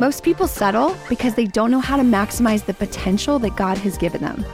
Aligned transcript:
Most 0.00 0.22
people 0.22 0.48
settle 0.48 0.96
because 1.10 1.34
they 1.34 1.44
don't 1.44 1.70
know 1.70 1.78
how 1.78 1.98
to 1.98 2.02
maximize 2.02 2.64
the 2.64 2.72
potential 2.72 3.38
that 3.40 3.54
God 3.54 3.76
has 3.76 3.98
given 3.98 4.22
them. 4.22 4.46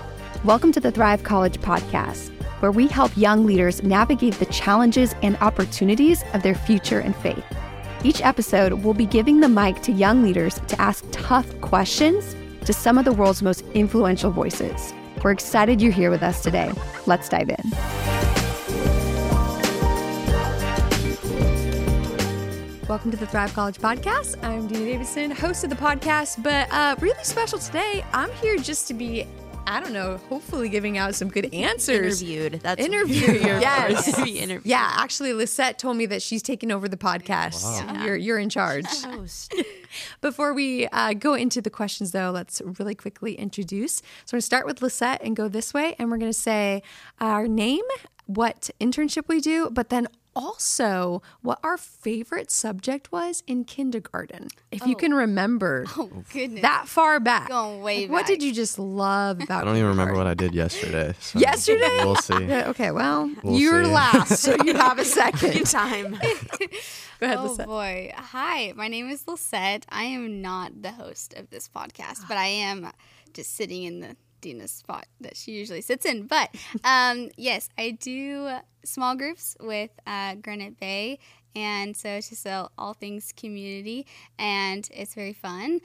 Welcome 0.42 0.72
to 0.72 0.80
the 0.80 0.90
Thrive 0.90 1.22
College 1.22 1.58
podcast, 1.60 2.30
where 2.58 2.72
we 2.72 2.88
help 2.88 3.16
young 3.16 3.46
leaders 3.46 3.80
navigate 3.84 4.34
the 4.34 4.46
challenges 4.46 5.14
and 5.22 5.36
opportunities 5.36 6.24
of 6.34 6.42
their 6.42 6.56
future 6.56 6.98
and 6.98 7.14
faith. 7.14 7.44
Each 8.02 8.20
episode, 8.22 8.72
we'll 8.72 8.92
be 8.92 9.06
giving 9.06 9.38
the 9.38 9.48
mic 9.48 9.82
to 9.82 9.92
young 9.92 10.24
leaders 10.24 10.58
to 10.66 10.80
ask 10.80 11.04
tough 11.12 11.60
questions 11.60 12.34
to 12.64 12.72
some 12.72 12.98
of 12.98 13.04
the 13.04 13.12
world's 13.12 13.40
most 13.40 13.60
influential 13.72 14.32
voices. 14.32 14.92
We're 15.22 15.30
excited 15.30 15.80
you're 15.80 15.92
here 15.92 16.10
with 16.10 16.24
us 16.24 16.42
today. 16.42 16.72
Let's 17.06 17.28
dive 17.28 17.50
in. 17.50 18.25
Welcome 22.88 23.10
to 23.10 23.16
the 23.16 23.26
Thrive 23.26 23.52
College 23.52 23.78
podcast. 23.78 24.40
I'm 24.44 24.68
Dena 24.68 24.84
Davidson, 24.84 25.32
host 25.32 25.64
of 25.64 25.70
the 25.70 25.76
podcast, 25.76 26.40
but 26.40 26.72
uh, 26.72 26.94
really 27.00 27.24
special 27.24 27.58
today. 27.58 28.04
I'm 28.12 28.30
here 28.34 28.56
just 28.58 28.86
to 28.86 28.94
be, 28.94 29.26
I 29.66 29.80
don't 29.80 29.92
know, 29.92 30.18
hopefully 30.28 30.68
giving 30.68 30.96
out 30.96 31.16
some 31.16 31.28
good 31.28 31.52
answers. 31.52 32.22
Interviewed. 32.22 32.60
That's 32.62 32.80
Interviewed. 32.80 33.42
yes. 33.42 34.06
yes. 34.06 34.22
Be 34.22 34.38
interviewed. 34.38 34.66
Yeah, 34.66 34.88
actually, 34.98 35.32
Lisette 35.32 35.80
told 35.80 35.96
me 35.96 36.06
that 36.06 36.22
she's 36.22 36.44
taking 36.44 36.70
over 36.70 36.86
the 36.86 36.96
podcast. 36.96 37.54
So 37.54 38.04
You're, 38.04 38.14
you're 38.14 38.38
in 38.38 38.50
charge. 38.50 38.86
Host. 39.02 39.52
Before 40.20 40.54
we 40.54 40.86
uh, 40.86 41.14
go 41.14 41.34
into 41.34 41.60
the 41.60 41.70
questions, 41.70 42.12
though, 42.12 42.30
let's 42.30 42.62
really 42.64 42.94
quickly 42.94 43.34
introduce. 43.34 43.96
So 43.96 44.02
I'm 44.02 44.36
going 44.36 44.40
to 44.42 44.46
start 44.46 44.64
with 44.64 44.80
Lisette 44.80 45.20
and 45.24 45.34
go 45.34 45.48
this 45.48 45.74
way, 45.74 45.96
and 45.98 46.08
we're 46.08 46.18
going 46.18 46.30
to 46.30 46.38
say 46.38 46.84
our 47.20 47.48
name, 47.48 47.82
what 48.26 48.70
internship 48.80 49.26
we 49.26 49.40
do, 49.40 49.70
but 49.70 49.88
then 49.88 50.06
also 50.36 51.22
what 51.40 51.58
our 51.64 51.76
favorite 51.76 52.50
subject 52.50 53.10
was 53.10 53.42
in 53.46 53.64
kindergarten. 53.64 54.48
If 54.70 54.86
you 54.86 54.92
oh. 54.92 54.98
can 54.98 55.14
remember 55.14 55.86
Oh 55.96 56.10
goodness. 56.32 56.62
that 56.62 56.86
far 56.86 57.18
back. 57.18 57.48
Going 57.48 57.80
way 57.82 58.02
Like, 58.02 58.10
What 58.10 58.26
did 58.26 58.42
you 58.42 58.52
just 58.52 58.78
love 58.78 59.40
about 59.42 59.62
I 59.62 59.64
don't 59.64 59.76
even 59.76 59.88
remember 59.88 60.14
what 60.14 60.26
I 60.26 60.34
did 60.34 60.54
yesterday. 60.54 61.14
so 61.20 61.38
Yesterday? 61.38 61.98
We'll 62.04 62.16
see. 62.16 62.44
Yeah, 62.46 62.68
Okay, 62.68 62.90
well, 62.90 63.30
We'll 63.42 63.58
you're 63.58 63.84
see. 63.84 63.90
last, 63.90 64.38
so 64.42 64.56
you 64.64 64.74
have 64.74 64.98
a 64.98 65.04
second. 65.04 65.64
Time. 65.66 66.12
Go 66.12 66.18
ahead, 67.26 67.38
Oh 67.38 67.46
Lisette. 67.48 67.66
boy. 67.66 68.12
Hi, 68.14 68.72
my 68.76 68.88
name 68.88 69.08
is 69.08 69.26
Lisette. 69.26 69.86
I 69.88 70.04
am 70.04 70.42
not 70.42 70.82
the 70.82 70.92
host 70.92 71.32
of 71.34 71.48
this 71.50 71.68
podcast, 71.68 72.28
but 72.28 72.36
I 72.36 72.46
am 72.46 72.92
just 73.32 73.56
sitting 73.56 73.84
in 73.84 74.00
the 74.00 74.16
Dena's 74.46 74.70
spot 74.70 75.06
that 75.20 75.36
she 75.36 75.52
usually 75.52 75.80
sits 75.80 76.06
in. 76.06 76.26
But 76.26 76.54
um, 76.84 77.30
yes, 77.36 77.68
I 77.76 77.90
do 77.90 78.58
small 78.84 79.16
groups 79.16 79.56
with 79.60 79.90
uh, 80.06 80.36
Granite 80.36 80.78
Bay. 80.78 81.18
And 81.54 81.96
so 81.96 82.10
it's 82.10 82.28
just 82.28 82.46
all, 82.46 82.70
all 82.76 82.92
things 82.92 83.32
community, 83.34 84.06
and 84.38 84.86
it's 84.92 85.14
very 85.14 85.32
fun. 85.32 85.80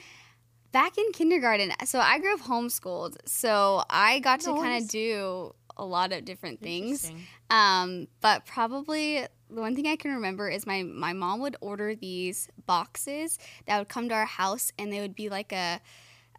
Back 0.73 0.97
in 0.97 1.05
kindergarten, 1.13 1.71
so 1.85 1.99
I 1.99 2.19
grew 2.19 2.33
up 2.33 2.41
homeschooled, 2.41 3.15
so 3.25 3.81
I 3.89 4.19
got 4.19 4.41
to 4.41 4.53
kind 4.53 4.83
of 4.83 4.89
do 4.89 5.55
a 5.77 5.85
lot 5.85 6.11
of 6.11 6.25
different 6.25 6.59
things. 6.59 7.09
Um, 7.49 8.09
but 8.19 8.45
probably 8.45 9.25
the 9.49 9.61
one 9.61 9.73
thing 9.75 9.87
I 9.87 9.95
can 9.95 10.11
remember 10.11 10.49
is 10.49 10.67
my 10.67 10.83
my 10.83 11.13
mom 11.13 11.39
would 11.39 11.55
order 11.61 11.95
these 11.95 12.49
boxes 12.65 13.39
that 13.65 13.79
would 13.79 13.87
come 13.87 14.09
to 14.09 14.15
our 14.15 14.25
house, 14.25 14.73
and 14.77 14.91
they 14.91 14.99
would 14.99 15.15
be 15.15 15.29
like 15.29 15.53
a, 15.53 15.79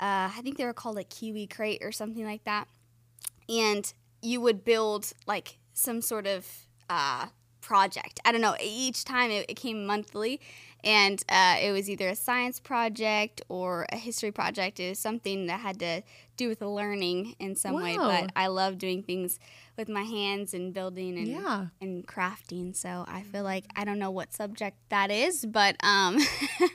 uh, 0.02 0.30
I 0.36 0.40
think 0.42 0.56
they 0.56 0.64
were 0.64 0.72
called 0.72 0.98
a 0.98 1.04
kiwi 1.04 1.46
crate 1.46 1.80
or 1.80 1.92
something 1.92 2.24
like 2.24 2.42
that, 2.42 2.66
and 3.48 3.92
you 4.20 4.40
would 4.40 4.64
build 4.64 5.12
like 5.26 5.58
some 5.74 6.02
sort 6.02 6.26
of 6.26 6.44
uh, 6.90 7.26
project. 7.60 8.18
I 8.24 8.32
don't 8.32 8.40
know. 8.40 8.56
Each 8.60 9.04
time 9.04 9.30
it, 9.30 9.46
it 9.48 9.54
came 9.54 9.86
monthly, 9.86 10.40
and 10.84 11.22
uh, 11.28 11.56
it 11.60 11.72
was 11.72 11.88
either 11.88 12.08
a 12.08 12.16
science 12.16 12.58
project 12.60 13.42
or 13.48 13.86
a 13.92 13.96
history 13.96 14.32
project. 14.32 14.80
It 14.80 14.90
was 14.90 14.98
something 14.98 15.46
that 15.46 15.60
had 15.60 15.78
to 15.80 16.02
do 16.36 16.48
with 16.48 16.60
learning 16.62 17.34
in 17.38 17.54
some 17.56 17.74
way. 17.74 17.96
But 17.96 18.30
I 18.34 18.48
love 18.48 18.78
doing 18.78 19.02
things 19.02 19.38
with 19.76 19.88
my 19.88 20.02
hands 20.02 20.52
and 20.54 20.74
building 20.74 21.16
and 21.16 21.28
Yeah. 21.28 21.66
and 21.80 22.06
crafting. 22.06 22.74
So 22.76 23.04
I 23.08 23.22
feel 23.22 23.42
like 23.44 23.64
I 23.76 23.84
don't 23.84 23.98
know 23.98 24.10
what 24.10 24.32
subject 24.32 24.76
that 24.90 25.10
is, 25.10 25.46
but 25.46 25.76
um, 25.84 26.18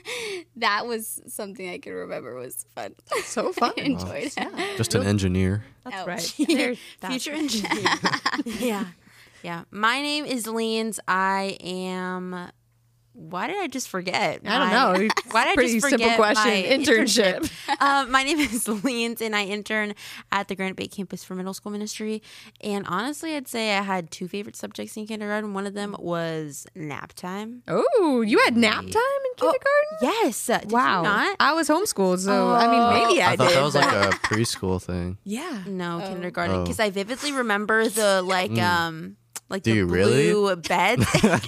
that 0.56 0.86
was 0.86 1.20
something 1.26 1.68
I 1.68 1.78
can 1.78 1.92
remember 1.92 2.34
was 2.34 2.64
fun. 2.74 2.94
So 3.24 3.52
fun. 3.52 3.72
I 3.76 3.80
enjoyed 3.82 4.32
it. 4.36 4.76
Just 4.76 4.94
an 4.94 5.06
engineer. 5.06 5.64
That's 5.84 5.96
Ouch. 5.96 6.06
right. 6.06 6.34
There's 6.48 6.78
that. 7.00 7.10
Future 7.10 7.32
engineer. 7.32 7.84
yeah. 8.58 8.84
Yeah. 9.42 9.64
My 9.70 10.02
name 10.02 10.24
is 10.24 10.46
Leens. 10.48 10.98
I 11.06 11.56
am. 11.60 12.50
Why 13.18 13.48
did 13.48 13.56
I 13.58 13.66
just 13.66 13.88
forget? 13.88 14.42
I 14.46 14.58
don't 14.58 14.68
my- 14.68 14.72
know. 14.72 15.08
Why 15.32 15.44
did 15.44 15.50
I 15.50 15.54
Pretty 15.54 15.72
just 15.80 15.88
simple 15.88 16.06
forget 16.06 16.16
question. 16.16 16.44
my 16.44 16.62
Internship. 16.62 17.50
um, 17.80 18.12
my 18.12 18.22
name 18.22 18.38
is 18.38 18.68
Leens, 18.84 19.20
and 19.20 19.34
I 19.34 19.44
intern 19.44 19.94
at 20.30 20.46
the 20.46 20.54
Granite 20.54 20.76
Bay 20.76 20.86
campus 20.86 21.24
for 21.24 21.34
middle 21.34 21.52
school 21.52 21.72
ministry. 21.72 22.22
And 22.60 22.86
honestly, 22.86 23.34
I'd 23.34 23.48
say 23.48 23.76
I 23.76 23.82
had 23.82 24.12
two 24.12 24.28
favorite 24.28 24.54
subjects 24.54 24.96
in 24.96 25.06
kindergarten. 25.06 25.52
One 25.52 25.66
of 25.66 25.74
them 25.74 25.96
was 25.98 26.64
nap 26.76 27.12
time. 27.14 27.64
Oh, 27.66 28.20
you 28.24 28.38
had 28.44 28.56
nap 28.56 28.82
time 28.82 28.86
in 28.86 29.34
kindergarten? 29.36 29.98
Yes. 30.00 30.48
Uh, 30.48 30.58
Did 30.58 30.70
wow. 30.70 30.98
You 31.02 31.08
not? 31.08 31.36
I 31.40 31.52
was 31.54 31.68
homeschooled, 31.68 32.20
so 32.20 32.50
I 32.52 32.66
mean, 32.68 33.08
maybe 33.08 33.20
I, 33.20 33.32
I 33.32 33.36
thought 33.36 33.48
did. 33.48 33.56
that 33.56 33.62
was 33.64 33.74
like 33.74 33.92
a 33.92 34.10
preschool 34.18 34.80
thing. 34.80 35.18
yeah. 35.24 35.64
No, 35.66 36.00
kindergarten. 36.06 36.54
Oh. 36.56 36.62
Because 36.62 36.78
I 36.78 36.90
vividly 36.90 37.32
remember 37.32 37.88
the 37.88 38.22
like 38.22 38.56
um 38.58 39.16
like 39.48 39.62
Do 39.62 39.70
the 39.72 39.76
you 39.78 39.86
really? 39.86 40.32
blue 40.32 40.54
bed. 40.56 41.00
yes. 41.22 41.46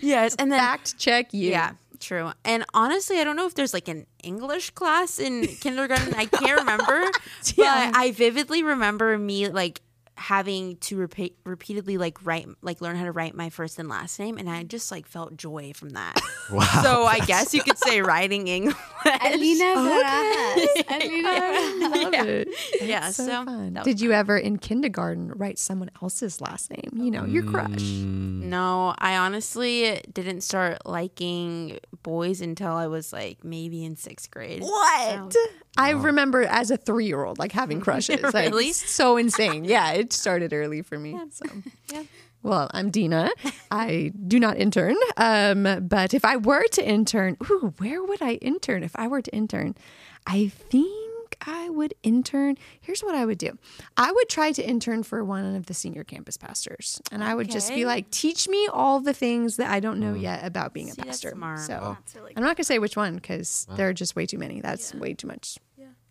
yes. 0.02 0.34
And 0.38 0.52
then 0.52 0.58
Fact 0.58 0.98
check 0.98 1.32
you. 1.32 1.50
yeah, 1.50 1.72
true. 2.00 2.30
And 2.44 2.64
honestly, 2.74 3.20
I 3.20 3.24
don't 3.24 3.36
know 3.36 3.46
if 3.46 3.54
there's 3.54 3.74
like 3.74 3.88
an 3.88 4.06
English 4.22 4.70
class 4.70 5.18
in 5.18 5.46
kindergarten. 5.46 6.14
I 6.14 6.26
can't 6.26 6.60
remember. 6.60 7.10
Yeah. 7.56 7.90
But 7.92 7.96
I 7.98 8.10
vividly 8.10 8.62
remember 8.64 9.16
me 9.16 9.48
like 9.48 9.80
having 10.18 10.76
to 10.78 10.96
repeat 10.96 11.36
repeatedly 11.44 11.98
like 11.98 12.24
write 12.24 12.46
like 12.62 12.80
learn 12.80 12.96
how 12.96 13.04
to 13.04 13.12
write 13.12 13.34
my 13.34 13.50
first 13.50 13.78
and 13.78 13.86
last 13.88 14.18
name 14.18 14.38
and 14.38 14.48
I 14.48 14.62
just 14.62 14.90
like 14.90 15.06
felt 15.06 15.36
joy 15.36 15.72
from 15.74 15.90
that. 15.90 16.18
Wow. 16.48 16.60
So 16.84 17.04
I 17.04 17.18
guess 17.18 17.52
you 17.54 17.60
could 17.60 17.76
say 17.76 18.00
writing 18.00 18.46
English. 18.56 18.76
Alina 19.04 19.64
Barajas. 19.64 20.66
Alina 20.90 21.28
Barajas. 21.28 22.04
Love 22.04 22.14
it. 22.14 22.48
yeah, 22.82 23.10
So, 23.10 23.26
so, 23.26 23.44
fun. 23.44 23.72
that 23.74 23.84
was 23.84 23.92
Did 23.94 24.00
you 24.00 24.12
ever 24.12 24.38
in 24.38 24.58
kindergarten 24.58 25.32
write 25.32 25.58
someone 25.58 25.90
else's 26.00 26.40
last 26.40 26.70
name? 26.70 26.90
You 26.94 27.10
know, 27.10 27.24
your 27.24 27.42
crush. 27.42 27.68
Mm, 27.82 28.42
No, 28.44 28.94
I 28.98 29.16
honestly 29.16 30.00
didn't 30.12 30.42
start 30.42 30.86
liking 30.86 31.80
boys 32.04 32.40
until 32.40 32.70
I 32.72 32.86
was 32.86 33.12
like 33.12 33.42
maybe 33.42 33.84
in 33.84 33.96
sixth 33.96 34.30
grade. 34.30 34.62
What? 34.62 35.34
I 35.76 35.90
remember 35.90 36.42
as 36.42 36.70
a 36.70 36.76
three 36.76 37.06
year 37.06 37.24
old 37.24 37.38
like 37.40 37.50
having 37.50 37.80
crushes. 37.86 38.22
Like, 38.22 38.50
Really? 38.50 38.68
it's 38.68 38.88
so 38.88 39.16
insane. 39.16 39.64
Yeah, 39.64 39.90
it 40.06 40.12
started 40.12 40.52
early 40.52 40.82
for 40.82 40.98
me. 40.98 41.18
So 41.30 41.44
Yeah. 41.92 42.02
Well, 42.42 42.70
I'm 42.72 42.90
Dena. 42.90 43.30
I 43.72 44.12
do 44.28 44.38
not 44.38 44.56
intern. 44.56 44.94
Um, 45.16 45.86
but 45.88 46.14
if 46.14 46.24
I 46.24 46.36
were 46.36 46.62
to 46.72 46.88
intern, 46.88 47.36
ooh, 47.50 47.74
where 47.78 48.04
would 48.04 48.22
I 48.22 48.34
intern 48.34 48.84
if 48.84 48.94
I 48.94 49.08
were 49.08 49.20
to 49.22 49.34
intern? 49.34 49.74
I 50.28 50.48
think 50.48 51.36
I 51.44 51.68
would 51.70 51.94
intern. 52.04 52.56
Here's 52.80 53.02
what 53.02 53.16
I 53.16 53.24
would 53.24 53.38
do. 53.38 53.58
I 53.96 54.12
would 54.12 54.28
try 54.28 54.52
to 54.52 54.62
intern 54.62 55.02
for 55.02 55.24
one 55.24 55.56
of 55.56 55.66
the 55.66 55.74
senior 55.74 56.04
campus 56.04 56.36
pastors. 56.36 57.00
And 57.10 57.24
I 57.24 57.34
would 57.34 57.50
just 57.50 57.74
be 57.74 57.84
like, 57.84 58.10
teach 58.10 58.48
me 58.48 58.68
all 58.72 59.00
the 59.00 59.12
things 59.12 59.56
that 59.56 59.68
I 59.70 59.80
don't 59.80 59.98
know 59.98 60.14
yet 60.14 60.44
about 60.46 60.72
being 60.72 60.86
See, 60.86 60.92
a 61.02 61.04
that's 61.04 61.08
pastor. 61.22 61.30
smart. 61.32 61.58
So 61.60 61.96
That's 61.98 62.14
really 62.14 62.32
I'm 62.36 62.44
not 62.44 62.56
gonna 62.56 62.64
say 62.64 62.78
which 62.78 62.96
one 62.96 63.16
because 63.16 63.66
there 63.76 63.88
are 63.88 63.92
just 63.92 64.14
way 64.14 64.24
too 64.26 64.38
many. 64.38 64.60
That's 64.60 64.94
way 64.94 65.14
too 65.14 65.26
much 65.26 65.58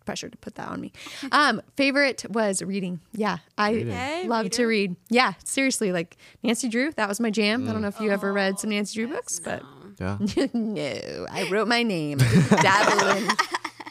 pressure 0.06 0.28
to 0.30 0.36
put 0.38 0.54
that 0.54 0.68
on 0.68 0.80
me. 0.80 0.92
Um, 1.32 1.60
favorite 1.76 2.24
was 2.30 2.62
reading. 2.62 3.00
Yeah, 3.12 3.38
I 3.58 3.74
Okay, 3.74 4.26
love 4.28 4.48
to 4.50 4.64
read. 4.66 4.96
Yeah, 5.10 5.34
seriously, 5.44 5.92
like 5.92 6.16
Nancy 6.42 6.68
Drew. 6.68 6.92
That 6.92 7.08
was 7.08 7.20
my 7.20 7.30
jam. 7.30 7.68
I 7.68 7.72
don't 7.72 7.82
know 7.82 7.88
if 7.88 8.00
you 8.00 8.10
ever 8.10 8.32
read 8.32 8.58
some 8.58 8.70
Nancy 8.70 8.94
Drew 9.00 9.08
books, 9.08 9.38
but 9.40 9.62
yeah. 10.00 10.16
no, 10.54 11.26
I 11.30 11.48
wrote 11.50 11.68
my 11.68 11.82
name. 11.82 12.18
Dabble 12.18 13.08
in 13.18 13.28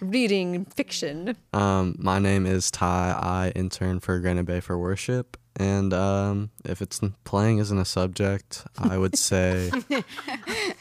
reading 0.02 0.66
fiction. 0.66 1.36
Um, 1.54 1.96
my 2.00 2.20
name 2.20 2.46
is 2.46 2.72
Ty. 2.72 3.12
I 3.22 3.52
intern 3.56 4.00
for 4.00 4.18
Granite 4.20 4.46
Bay 4.46 4.60
for 4.60 4.78
worship. 4.78 5.38
And 5.58 5.94
um, 5.94 6.50
if 6.66 6.82
it's 6.82 7.00
playing 7.24 7.60
isn't 7.60 7.78
a 7.78 7.86
subject, 7.86 8.66
I 8.78 8.98
would 8.98 9.18
say, 9.18 9.72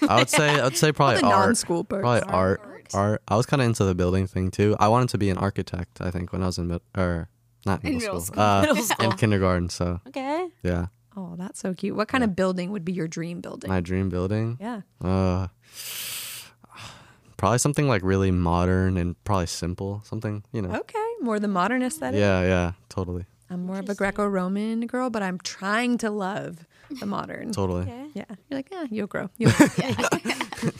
I 0.09 0.17
would 0.17 0.29
say, 0.31 0.61
I 0.61 0.65
would 0.65 0.77
say 0.77 0.91
probably 0.93 1.21
the 1.21 1.27
art. 1.27 1.47
non-school 1.47 1.85
parts. 1.85 2.03
Probably 2.03 2.23
art. 2.23 2.61
Art. 2.65 2.74
I 2.95 3.37
was 3.37 3.47
kind 3.47 3.63
of 3.63 3.67
into 3.67 3.85
the 3.85 3.95
building 3.95 4.27
thing 4.27 4.51
too. 4.51 4.77
I 4.81 4.89
wanted 4.89 5.09
to 5.11 5.19
be 5.19 5.31
an 5.31 5.39
architect. 5.39 6.01
I 6.01 6.11
think 6.11 6.33
when 6.33 6.43
I 6.43 6.47
was 6.47 6.59
in 6.59 6.67
mid 6.69 6.83
or 6.97 7.29
not 7.65 7.83
middle, 7.85 8.01
middle 8.01 8.21
school, 8.21 8.35
school. 8.35 8.43
Uh, 8.43 8.61
Middle 8.75 9.05
in 9.05 9.13
kindergarten. 9.17 9.69
So 9.71 10.01
Okay. 10.09 10.49
yeah, 10.63 10.87
Oh, 11.17 11.35
that's 11.37 11.61
so 11.61 11.73
cute. 11.75 11.95
What 11.97 12.09
kind 12.09 12.25
of 12.25 12.35
building 12.35 12.73
would 12.73 12.85
be 12.85 12.93
your 12.93 13.07
dream 13.09 13.41
building? 13.41 13.71
my 13.71 13.81
dream 13.81 14.09
building. 14.09 14.59
yeah. 14.61 14.81
Uh, 15.03 15.47
probably 17.37 17.59
something 17.59 17.87
like 17.89 18.03
really 18.03 18.31
modern 18.31 18.97
and 18.97 19.17
probably 19.25 19.47
simple. 19.47 20.03
Something 20.05 20.43
you 20.53 20.63
know. 20.63 20.75
Okay, 20.81 21.07
more 21.21 21.39
the 21.41 21.49
modern 21.49 21.83
aesthetic. 21.83 22.19
Yeah, 22.19 22.43
yeah, 22.43 22.73
totally, 22.89 23.25
I'm 23.51 23.65
more 23.67 23.79
of 23.79 23.89
a 23.89 23.95
Greco-Roman 23.95 24.87
girl, 24.87 25.09
but 25.11 25.23
I'm 25.23 25.39
trying 25.39 25.99
to 25.99 26.11
love 26.11 26.67
the 27.01 27.07
modern. 27.07 27.51
totally. 27.53 27.83
Okay. 27.83 28.07
Yeah, 28.15 28.25
you're 28.49 28.59
like, 28.59 28.69
yeah, 28.71 28.85
you'll 28.91 29.07
grow. 29.07 29.31
You'll 29.39 29.53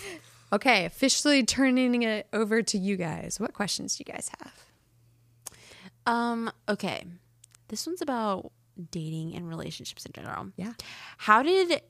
Okay, 0.55 0.85
officially 0.85 1.43
turning 1.43 2.03
it 2.03 2.29
over 2.33 2.62
to 2.62 2.79
you 2.79 2.97
guys. 2.97 3.41
What 3.41 3.55
questions 3.55 3.97
do 3.97 4.05
you 4.06 4.12
guys 4.12 4.31
have? 4.39 4.65
Um, 6.06 6.53
okay. 6.69 7.05
This 7.67 7.85
one's 7.89 8.01
about 8.01 8.53
dating 8.93 9.35
and 9.35 9.49
relationships 9.49 10.06
in 10.06 10.12
general. 10.12 10.53
Yeah. 10.56 10.75
How 11.19 11.43
did 11.43 11.83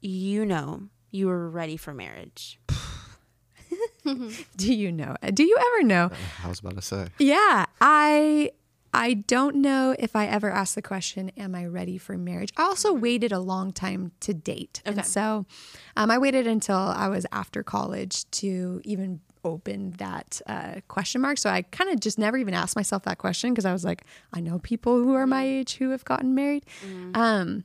you 0.00 0.46
know 0.46 0.84
you 1.10 1.26
were 1.26 1.50
ready 1.50 1.76
for 1.76 1.92
marriage? 1.92 2.60
Do 4.56 4.72
you 4.72 4.92
know? 4.92 5.16
Do 5.34 5.42
you 5.42 5.56
ever 5.58 5.82
know? 5.82 6.10
I 6.44 6.48
was 6.48 6.60
about 6.60 6.76
to 6.76 6.82
say. 6.82 7.08
Yeah, 7.18 7.66
I 7.80 8.52
I 8.94 9.14
don't 9.14 9.56
know 9.56 9.94
if 9.98 10.14
I 10.14 10.26
ever 10.26 10.50
asked 10.50 10.74
the 10.74 10.82
question, 10.82 11.30
"Am 11.36 11.54
I 11.54 11.66
ready 11.66 11.98
for 11.98 12.16
marriage?" 12.18 12.52
I 12.56 12.64
also 12.64 12.92
waited 12.92 13.32
a 13.32 13.38
long 13.40 13.72
time 13.72 14.12
to 14.20 14.34
date, 14.34 14.82
and 14.84 14.96
so 15.06 15.46
um, 15.96 16.10
I 16.10 16.18
waited 16.18 16.46
until 16.46 16.76
I 16.76 17.08
was 17.08 17.26
after 17.32 17.62
college 17.62 18.30
to 18.32 18.80
even 18.84 19.20
open 19.44 19.92
that 19.98 20.40
uh, 20.46 20.76
question 20.88 21.20
mark. 21.20 21.36
So 21.38 21.50
I 21.50 21.62
kind 21.62 21.90
of 21.90 21.98
just 22.00 22.18
never 22.18 22.36
even 22.36 22.54
asked 22.54 22.76
myself 22.76 23.02
that 23.04 23.18
question 23.18 23.50
because 23.52 23.64
I 23.64 23.72
was 23.72 23.84
like, 23.84 24.04
I 24.32 24.40
know 24.40 24.58
people 24.60 25.02
who 25.02 25.14
are 25.14 25.26
my 25.26 25.42
age 25.42 25.74
who 25.76 25.90
have 25.90 26.04
gotten 26.04 26.34
married. 26.34 26.64
Um, 27.14 27.64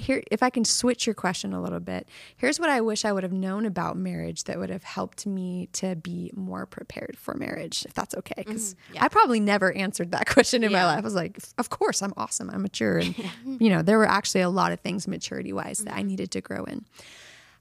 here 0.00 0.22
if 0.30 0.42
i 0.42 0.50
can 0.50 0.64
switch 0.64 1.06
your 1.06 1.14
question 1.14 1.52
a 1.52 1.62
little 1.62 1.80
bit 1.80 2.08
here's 2.36 2.58
what 2.58 2.70
i 2.70 2.80
wish 2.80 3.04
i 3.04 3.12
would 3.12 3.22
have 3.22 3.32
known 3.32 3.66
about 3.66 3.96
marriage 3.96 4.44
that 4.44 4.58
would 4.58 4.70
have 4.70 4.84
helped 4.84 5.26
me 5.26 5.68
to 5.72 5.96
be 5.96 6.30
more 6.34 6.66
prepared 6.66 7.16
for 7.18 7.34
marriage 7.34 7.84
if 7.84 7.94
that's 7.94 8.14
okay. 8.14 8.42
Mm-hmm. 8.42 8.50
Because 8.50 8.76
i 8.98 9.08
probably 9.08 9.40
never 9.40 9.72
answered 9.72 10.12
that 10.12 10.26
question 10.34 10.64
in 10.64 10.72
my 10.72 10.84
life. 10.84 10.98
I 10.98 11.00
was 11.00 11.14
like 11.14 11.38
of 11.58 11.70
course 11.70 12.02
i'm 12.02 12.14
awesome 12.16 12.50
i'm 12.50 12.62
mature 12.62 12.98
and 12.98 13.14
you 13.60 13.70
know 13.70 13.82
there 13.82 13.98
were 13.98 14.08
actually 14.08 14.42
a 14.42 14.50
lot 14.50 14.72
of 14.72 14.80
things 14.80 15.08
maturity 15.08 15.52
wise 15.52 15.78
that 15.80 15.94
i 15.94 15.98
mm-hmm. 15.98 16.08
needed 16.08 16.30
to 16.32 16.40
grow 16.40 16.64
in 16.64 16.84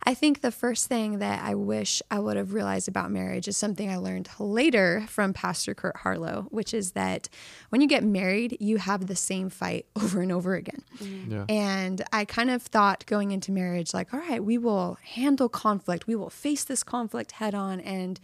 I 0.08 0.14
think 0.14 0.40
the 0.40 0.54
first 0.54 0.88
thing 0.88 1.20
that 1.20 1.44
I 1.44 1.54
wish 1.54 2.02
I 2.10 2.20
would 2.20 2.38
have 2.38 2.54
realized 2.54 2.88
about 2.88 3.12
marriage 3.12 3.50
is 3.50 3.58
something 3.58 3.92
I 3.92 3.98
learned 3.98 4.30
later 4.40 5.04
from 5.10 5.34
Pastor 5.34 5.74
Curt 5.74 5.98
Harlow, 5.98 6.48
which 6.50 6.74
is 6.74 6.94
that 6.94 7.28
when 7.72 7.82
you 7.82 7.90
get 7.90 8.06
married, 8.06 8.56
you 8.62 8.78
have 8.78 9.08
the 9.08 9.18
same 9.18 9.50
fight 9.50 9.86
over 9.98 10.22
and 10.22 10.32
over 10.32 10.56
again. 10.56 10.82
Mm-hmm. 11.00 11.32
Yeah. 11.34 11.46
And 11.50 12.02
I 12.14 12.24
kind 12.24 12.50
of 12.50 12.62
thought 12.62 13.06
going 13.06 13.32
into 13.32 13.52
marriage, 13.52 13.94
like, 13.94 14.14
all 14.14 14.22
right, 14.22 14.42
we 14.42 14.58
will 14.58 14.98
handle 15.04 15.50
conflict, 15.50 16.08
we 16.08 16.16
will 16.16 16.30
face 16.30 16.64
this 16.64 16.84
conflict 16.84 17.34
head 17.34 17.54
on, 17.54 17.82
and 17.82 18.18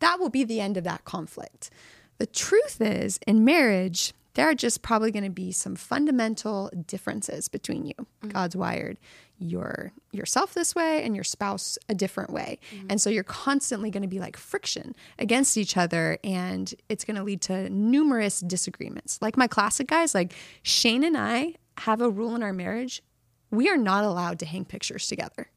that 0.00 0.20
will 0.20 0.28
be 0.28 0.44
the 0.44 0.60
end 0.60 0.76
of 0.76 0.84
that 0.84 1.06
conflict. 1.06 1.70
The 2.18 2.26
truth 2.26 2.76
is, 2.78 3.18
in 3.26 3.42
marriage, 3.42 4.12
there 4.34 4.50
are 4.50 4.54
just 4.54 4.82
probably 4.82 5.10
going 5.10 5.24
to 5.24 5.30
be 5.30 5.50
some 5.50 5.76
fundamental 5.76 6.70
differences 6.86 7.48
between 7.48 7.86
you. 7.86 7.94
Mm-hmm. 7.94 8.28
God's 8.28 8.54
wired 8.54 8.98
your 9.42 9.92
yourself 10.12 10.54
this 10.54 10.74
way 10.74 11.02
and 11.04 11.14
your 11.14 11.24
spouse 11.24 11.78
a 11.88 11.94
different 11.94 12.30
way. 12.30 12.58
Mm-hmm. 12.74 12.86
And 12.90 13.00
so 13.00 13.10
you're 13.10 13.24
constantly 13.24 13.90
going 13.90 14.02
to 14.02 14.08
be 14.08 14.18
like 14.20 14.36
friction 14.36 14.94
against 15.18 15.56
each 15.56 15.76
other 15.76 16.18
and 16.22 16.74
it's 16.88 17.04
going 17.04 17.16
to 17.16 17.22
lead 17.22 17.40
to 17.42 17.68
numerous 17.70 18.40
disagreements. 18.40 19.18
Like 19.22 19.36
my 19.36 19.46
classic 19.46 19.88
guys, 19.88 20.14
like 20.14 20.34
Shane 20.62 21.04
and 21.04 21.16
I 21.16 21.54
have 21.78 22.00
a 22.00 22.10
rule 22.10 22.34
in 22.34 22.42
our 22.42 22.52
marriage. 22.52 23.02
We 23.50 23.68
are 23.68 23.76
not 23.76 24.04
allowed 24.04 24.38
to 24.40 24.46
hang 24.46 24.64
pictures 24.64 25.08
together. 25.08 25.48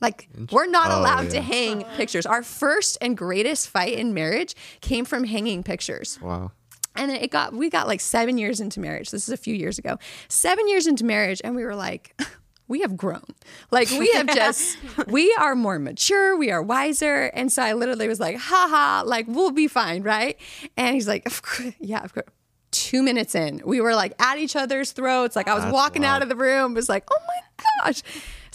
Like 0.00 0.28
we're 0.52 0.66
not 0.66 0.90
Oh, 0.90 1.00
allowed 1.00 1.30
to 1.30 1.36
yeah. 1.36 1.42
hang 1.42 1.82
oh. 1.84 1.96
pictures. 1.96 2.26
Our 2.26 2.42
first 2.42 2.98
and 3.00 3.16
greatest 3.16 3.68
fight 3.68 3.94
in 3.94 4.12
marriage 4.12 4.54
came 4.80 5.04
from 5.06 5.24
hanging 5.24 5.62
pictures. 5.62 6.18
Wow. 6.20 6.52
And 6.94 7.10
then 7.10 7.18
it 7.20 7.30
got 7.30 7.52
we 7.54 7.68
got 7.70 7.86
like 7.86 8.00
7 8.00 8.36
years 8.38 8.60
into 8.60 8.80
marriage. 8.80 9.10
This 9.10 9.22
is 9.28 9.32
a 9.32 9.36
few 9.36 9.54
years 9.54 9.78
ago. 9.78 9.98
7 10.28 10.68
years 10.68 10.86
into 10.86 11.04
marriage 11.04 11.40
and 11.44 11.56
we 11.56 11.64
were 11.64 11.74
like 11.74 12.14
we 12.68 12.80
have 12.80 12.96
grown. 12.96 13.24
Like 13.70 13.90
we 13.90 14.10
have 14.12 14.26
just 14.34 14.78
we 15.06 15.34
are 15.38 15.54
more 15.54 15.78
mature, 15.78 16.36
we 16.36 16.50
are 16.50 16.62
wiser. 16.62 17.24
And 17.34 17.50
so 17.50 17.62
I 17.62 17.72
literally 17.72 18.08
was 18.08 18.20
like, 18.20 18.36
haha, 18.36 19.06
like 19.06 19.26
we'll 19.28 19.50
be 19.52 19.68
fine, 19.68 20.02
right? 20.02 20.38
And 20.76 20.94
he's 20.94 21.08
like, 21.08 21.26
of 21.26 21.42
course, 21.42 21.74
yeah, 21.80 22.02
of 22.04 22.12
course. 22.14 22.26
Two 22.72 23.02
minutes 23.02 23.34
in, 23.34 23.62
we 23.64 23.80
were 23.80 23.94
like 23.94 24.12
at 24.20 24.38
each 24.38 24.54
other's 24.54 24.92
throats. 24.92 25.34
Like 25.34 25.48
I 25.48 25.54
was 25.54 25.64
That's 25.64 25.72
walking 25.74 26.04
out 26.04 26.22
of 26.22 26.28
the 26.28 26.36
room, 26.36 26.74
was 26.74 26.88
like, 26.88 27.04
oh 27.10 27.18
my 27.26 27.64
gosh. 27.86 28.02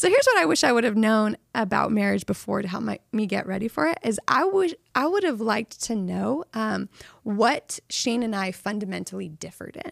So 0.01 0.09
here's 0.09 0.25
what 0.25 0.41
I 0.41 0.45
wish 0.45 0.63
I 0.63 0.71
would 0.71 0.83
have 0.83 0.97
known 0.97 1.37
about 1.53 1.91
marriage 1.91 2.25
before 2.25 2.63
to 2.63 2.67
help 2.67 2.81
my, 2.81 2.97
me 3.11 3.27
get 3.27 3.45
ready 3.45 3.67
for 3.67 3.85
it 3.85 3.99
is 4.01 4.19
I 4.27 4.43
would 4.45 4.75
I 4.95 5.05
would 5.05 5.21
have 5.21 5.39
liked 5.39 5.79
to 5.83 5.95
know 5.95 6.43
um, 6.55 6.89
what 7.21 7.79
Shane 7.87 8.23
and 8.23 8.35
I 8.35 8.51
fundamentally 8.51 9.29
differed 9.29 9.75
in. 9.75 9.91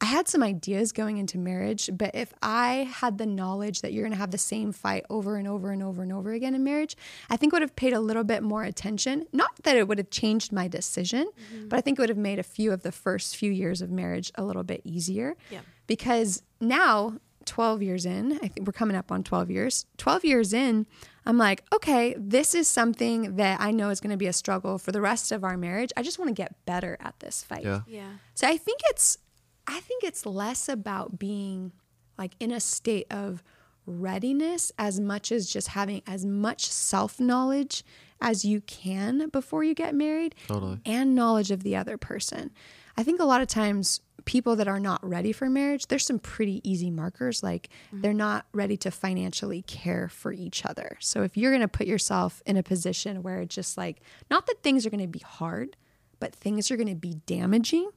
I 0.00 0.06
had 0.06 0.28
some 0.28 0.42
ideas 0.42 0.92
going 0.92 1.18
into 1.18 1.36
marriage, 1.36 1.90
but 1.92 2.14
if 2.14 2.32
I 2.40 2.90
had 2.90 3.18
the 3.18 3.26
knowledge 3.26 3.82
that 3.82 3.92
you're 3.92 4.02
going 4.02 4.12
to 4.12 4.18
have 4.18 4.30
the 4.30 4.38
same 4.38 4.72
fight 4.72 5.04
over 5.10 5.36
and 5.36 5.46
over 5.46 5.72
and 5.72 5.82
over 5.82 6.02
and 6.02 6.10
over 6.10 6.32
again 6.32 6.54
in 6.54 6.64
marriage, 6.64 6.96
I 7.28 7.36
think 7.36 7.52
would 7.52 7.60
have 7.60 7.76
paid 7.76 7.92
a 7.92 8.00
little 8.00 8.24
bit 8.24 8.42
more 8.42 8.64
attention. 8.64 9.26
Not 9.30 9.50
that 9.64 9.76
it 9.76 9.86
would 9.86 9.98
have 9.98 10.08
changed 10.08 10.52
my 10.52 10.68
decision, 10.68 11.30
but 11.68 11.76
I 11.76 11.82
think 11.82 11.98
it 11.98 12.00
would 12.00 12.08
have 12.08 12.16
made 12.16 12.38
a 12.38 12.42
few 12.42 12.72
of 12.72 12.82
the 12.82 12.92
first 12.92 13.36
few 13.36 13.52
years 13.52 13.82
of 13.82 13.90
marriage 13.90 14.32
a 14.36 14.42
little 14.42 14.64
bit 14.64 14.80
easier. 14.84 15.36
Yeah. 15.50 15.60
Because 15.86 16.42
now 16.62 17.18
12 17.46 17.82
years 17.82 18.06
in, 18.06 18.32
I 18.42 18.48
think 18.48 18.66
we're 18.66 18.72
coming 18.72 18.96
up 18.96 19.10
on 19.10 19.22
12 19.22 19.50
years. 19.50 19.86
12 19.98 20.24
years 20.24 20.52
in, 20.52 20.86
I'm 21.26 21.38
like, 21.38 21.64
okay, 21.74 22.14
this 22.18 22.54
is 22.54 22.68
something 22.68 23.36
that 23.36 23.60
I 23.60 23.70
know 23.70 23.90
is 23.90 24.00
going 24.00 24.10
to 24.10 24.16
be 24.16 24.26
a 24.26 24.32
struggle 24.32 24.78
for 24.78 24.92
the 24.92 25.00
rest 25.00 25.32
of 25.32 25.44
our 25.44 25.56
marriage. 25.56 25.90
I 25.96 26.02
just 26.02 26.18
want 26.18 26.28
to 26.28 26.34
get 26.34 26.64
better 26.66 26.96
at 27.00 27.18
this 27.20 27.42
fight. 27.42 27.64
Yeah. 27.64 27.80
Yeah. 27.86 28.10
So 28.34 28.46
I 28.46 28.56
think 28.56 28.80
it's 28.84 29.18
I 29.66 29.80
think 29.80 30.02
it's 30.02 30.26
less 30.26 30.68
about 30.68 31.18
being 31.18 31.72
like 32.18 32.32
in 32.40 32.50
a 32.50 32.60
state 32.60 33.06
of 33.10 33.42
readiness 33.86 34.72
as 34.78 35.00
much 35.00 35.30
as 35.32 35.48
just 35.50 35.68
having 35.68 36.02
as 36.06 36.24
much 36.24 36.66
self-knowledge 36.66 37.84
as 38.20 38.44
you 38.44 38.60
can 38.62 39.28
before 39.30 39.64
you 39.64 39.74
get 39.74 39.94
married 39.94 40.34
Totally. 40.46 40.80
and 40.84 41.14
knowledge 41.14 41.50
of 41.50 41.62
the 41.62 41.76
other 41.76 41.96
person. 41.96 42.50
I 42.96 43.02
think 43.02 43.20
a 43.20 43.24
lot 43.24 43.40
of 43.40 43.48
times 43.48 44.00
people 44.30 44.54
that 44.54 44.68
are 44.68 44.78
not 44.78 45.04
ready 45.04 45.32
for 45.32 45.50
marriage, 45.50 45.88
there's 45.88 46.06
some 46.06 46.20
pretty 46.20 46.60
easy 46.62 46.88
markers 46.88 47.42
like 47.42 47.68
mm-hmm. 47.88 48.00
they're 48.00 48.14
not 48.14 48.46
ready 48.52 48.76
to 48.76 48.88
financially 48.88 49.62
care 49.62 50.08
for 50.08 50.32
each 50.32 50.64
other. 50.64 50.96
So 51.00 51.24
if 51.24 51.36
you're 51.36 51.50
going 51.50 51.62
to 51.62 51.66
put 51.66 51.88
yourself 51.88 52.40
in 52.46 52.56
a 52.56 52.62
position 52.62 53.24
where 53.24 53.40
it's 53.40 53.52
just 53.52 53.76
like 53.76 54.02
not 54.30 54.46
that 54.46 54.62
things 54.62 54.86
are 54.86 54.90
going 54.90 55.00
to 55.00 55.08
be 55.08 55.18
hard, 55.18 55.76
but 56.20 56.32
things 56.32 56.70
are 56.70 56.76
going 56.76 56.86
to 56.86 56.94
be 56.94 57.14
damaging, 57.26 57.90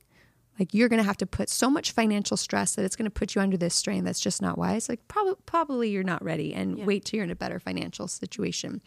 like 0.59 0.73
you're 0.73 0.89
going 0.89 1.01
to 1.01 1.05
have 1.05 1.17
to 1.17 1.25
put 1.25 1.49
so 1.49 1.69
much 1.69 1.91
financial 1.91 2.37
stress 2.37 2.75
that 2.75 2.85
it's 2.85 2.95
going 2.95 3.05
to 3.05 3.11
put 3.11 3.33
you 3.35 3.41
under 3.41 3.57
this 3.57 3.73
strain 3.73 4.03
that's 4.03 4.19
just 4.19 4.41
not 4.41 4.57
wise. 4.57 4.87
Like 4.87 5.07
probably 5.07 5.35
probably 5.45 5.89
you're 5.89 6.03
not 6.03 6.23
ready 6.23 6.53
and 6.53 6.85
wait 6.85 7.05
till 7.05 7.17
you're 7.17 7.23
in 7.25 7.31
a 7.31 7.35
better 7.35 7.59
financial 7.59 8.07
situation. 8.07 8.81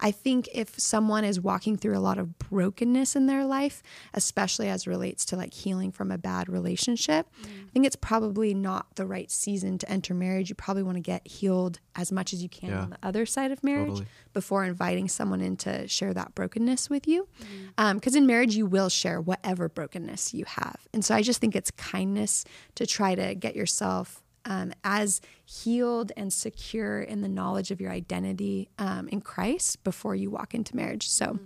I 0.00 0.12
think 0.12 0.48
if 0.54 0.78
someone 0.80 1.24
is 1.24 1.38
walking 1.40 1.76
through 1.76 1.96
a 1.96 2.00
lot 2.00 2.18
of 2.18 2.38
brokenness 2.38 3.16
in 3.16 3.26
their 3.26 3.44
life, 3.44 3.82
especially 4.14 4.68
as 4.68 4.86
relates 4.86 5.24
to 5.26 5.36
like 5.36 5.52
healing 5.52 5.92
from 5.92 6.10
a 6.10 6.16
bad 6.16 6.48
relationship, 6.48 7.26
mm. 7.42 7.46
I 7.46 7.70
think 7.72 7.84
it's 7.86 7.96
probably 7.96 8.54
not 8.54 8.96
the 8.96 9.04
right 9.04 9.30
season 9.30 9.76
to 9.78 9.90
enter 9.90 10.14
marriage. 10.14 10.48
You 10.48 10.54
probably 10.54 10.82
want 10.82 10.96
to 10.96 11.02
get 11.02 11.26
healed 11.26 11.80
as 11.96 12.10
much 12.10 12.32
as 12.32 12.42
you 12.42 12.48
can 12.48 12.70
Yeah. 12.70 12.80
on 12.82 12.90
the 12.90 12.98
other 13.02 13.26
side 13.26 13.52
of 13.52 13.62
marriage 13.62 13.88
Totally. 13.88 14.06
before 14.32 14.64
inviting 14.64 15.06
someone 15.08 15.42
in 15.42 15.56
to 15.58 15.86
share 15.86 16.14
that 16.14 16.34
brokenness 16.34 16.88
with 16.88 17.06
you. 17.06 17.28
Mm-hmm. 17.40 17.66
Um, 17.76 17.96
because 17.96 18.14
in 18.14 18.26
marriage, 18.26 18.54
you 18.54 18.64
will 18.64 18.88
share 18.88 19.20
whatever 19.20 19.68
brokenness 19.68 20.32
you 20.32 20.44
have. 20.46 20.76
And 20.94 21.04
so 21.04 21.09
I 21.14 21.22
just 21.22 21.40
think 21.40 21.56
it's 21.56 21.70
kindness 21.72 22.44
to 22.74 22.86
try 22.86 23.14
to 23.14 23.34
get 23.34 23.56
yourself 23.56 24.22
um, 24.44 24.72
as 24.84 25.20
healed 25.44 26.12
and 26.16 26.32
secure 26.32 27.00
in 27.00 27.20
the 27.20 27.28
knowledge 27.28 27.70
of 27.70 27.80
your 27.80 27.90
identity 27.90 28.68
um, 28.78 29.08
in 29.08 29.20
Christ 29.20 29.82
before 29.84 30.14
you 30.14 30.30
walk 30.30 30.54
into 30.54 30.74
marriage. 30.74 31.08
So, 31.08 31.38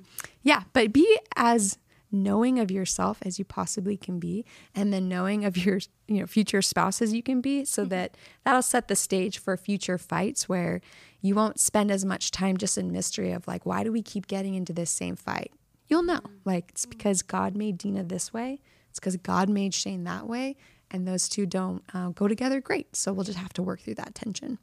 yeah, 0.43 0.63
but 0.73 0.93
be 0.93 1.19
as 1.37 1.79
knowing 2.15 2.61
of 2.61 2.71
yourself 2.71 3.19
as 3.23 3.39
you 3.39 3.45
possibly 3.45 3.97
can 3.97 4.21
be 4.21 4.45
and 4.73 4.93
then 4.93 5.09
knowing 5.09 5.45
of 5.45 5.57
your 5.57 5.81
you 6.07 6.21
know 6.21 6.27
future 6.27 6.63
spouse 6.63 7.03
as 7.03 7.13
you 7.13 7.23
can 7.23 7.41
be 7.41 7.65
so 7.65 7.85
that 7.85 8.17
that'll 8.45 8.63
set 8.63 8.87
the 8.87 8.95
stage 8.95 9.37
for 9.37 9.57
future 9.57 9.99
fights 9.99 10.49
where 10.49 10.81
you 11.21 11.35
won't 11.35 11.59
spend 11.59 11.91
as 11.91 12.05
much 12.05 12.31
time 12.31 12.57
just 12.57 12.79
in 12.79 12.93
mystery 12.93 13.33
of 13.33 13.49
like 13.49 13.67
why 13.67 13.83
do 13.83 13.91
we 13.91 14.01
keep 14.01 14.29
getting 14.29 14.55
into 14.55 14.73
this 14.73 14.91
same 14.91 15.17
fight? 15.17 15.51
You'll 15.89 16.05
know. 16.05 16.21
Like 16.45 16.67
it's 16.71 16.87
because 16.87 17.23
god 17.23 17.57
made 17.57 17.79
dena 17.79 18.05
this 18.05 18.33
way 18.33 18.61
it's 18.95 19.01
because 19.01 19.17
god 19.17 19.49
made 19.49 19.75
shane 19.75 20.05
that 20.05 20.29
way 20.29 20.55
and 20.93 21.05
those 21.09 21.29
two 21.29 21.47
don't 21.47 21.83
uh, 21.93 22.11
go 22.11 22.29
together 22.29 22.61
great 22.61 22.95
so 22.95 23.13
we'll 23.13 23.25
just 23.25 23.39
have 23.39 23.53
to 23.53 23.61
work 23.61 23.81
through 23.81 23.97
that 23.97 24.15
tension 24.15 24.57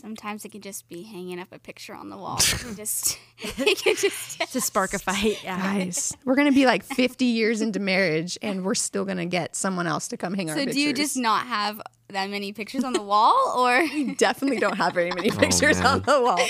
Sometimes 0.00 0.44
it 0.46 0.52
can 0.52 0.62
just 0.62 0.88
be 0.88 1.02
hanging 1.02 1.38
up 1.38 1.48
a 1.52 1.58
picture 1.58 1.94
on 1.94 2.08
the 2.08 2.16
wall. 2.16 2.38
It 2.52 2.58
can 2.60 2.74
just, 2.76 3.18
it 3.38 3.78
can 3.78 3.94
just. 3.94 4.40
To 4.52 4.60
spark 4.60 4.94
a 4.94 4.98
fight. 4.98 5.42
Yeah. 5.44 5.58
guys 5.58 6.16
we're 6.24 6.34
gonna 6.34 6.52
be 6.52 6.66
like 6.66 6.82
50 6.82 7.24
years 7.26 7.60
into 7.60 7.78
marriage 7.78 8.38
and 8.42 8.64
we're 8.64 8.74
still 8.74 9.04
gonna 9.04 9.26
get 9.26 9.54
someone 9.56 9.86
else 9.86 10.08
to 10.08 10.16
come 10.16 10.34
hang 10.34 10.50
our 10.50 10.56
So 10.56 10.64
do 10.64 10.80
you 10.80 10.92
just 10.92 11.16
not 11.16 11.46
have 11.46 11.80
that 12.12 12.30
many 12.30 12.52
pictures 12.52 12.84
on 12.84 12.92
the 12.92 13.02
wall, 13.02 13.54
or 13.56 13.80
we 13.94 14.14
Definitely 14.14 14.58
don't 14.58 14.76
have 14.76 14.94
very 14.94 15.10
many 15.10 15.30
pictures 15.44 15.78
man. 15.78 15.86
on 15.86 16.02
the 16.02 16.20
wall. 16.20 16.40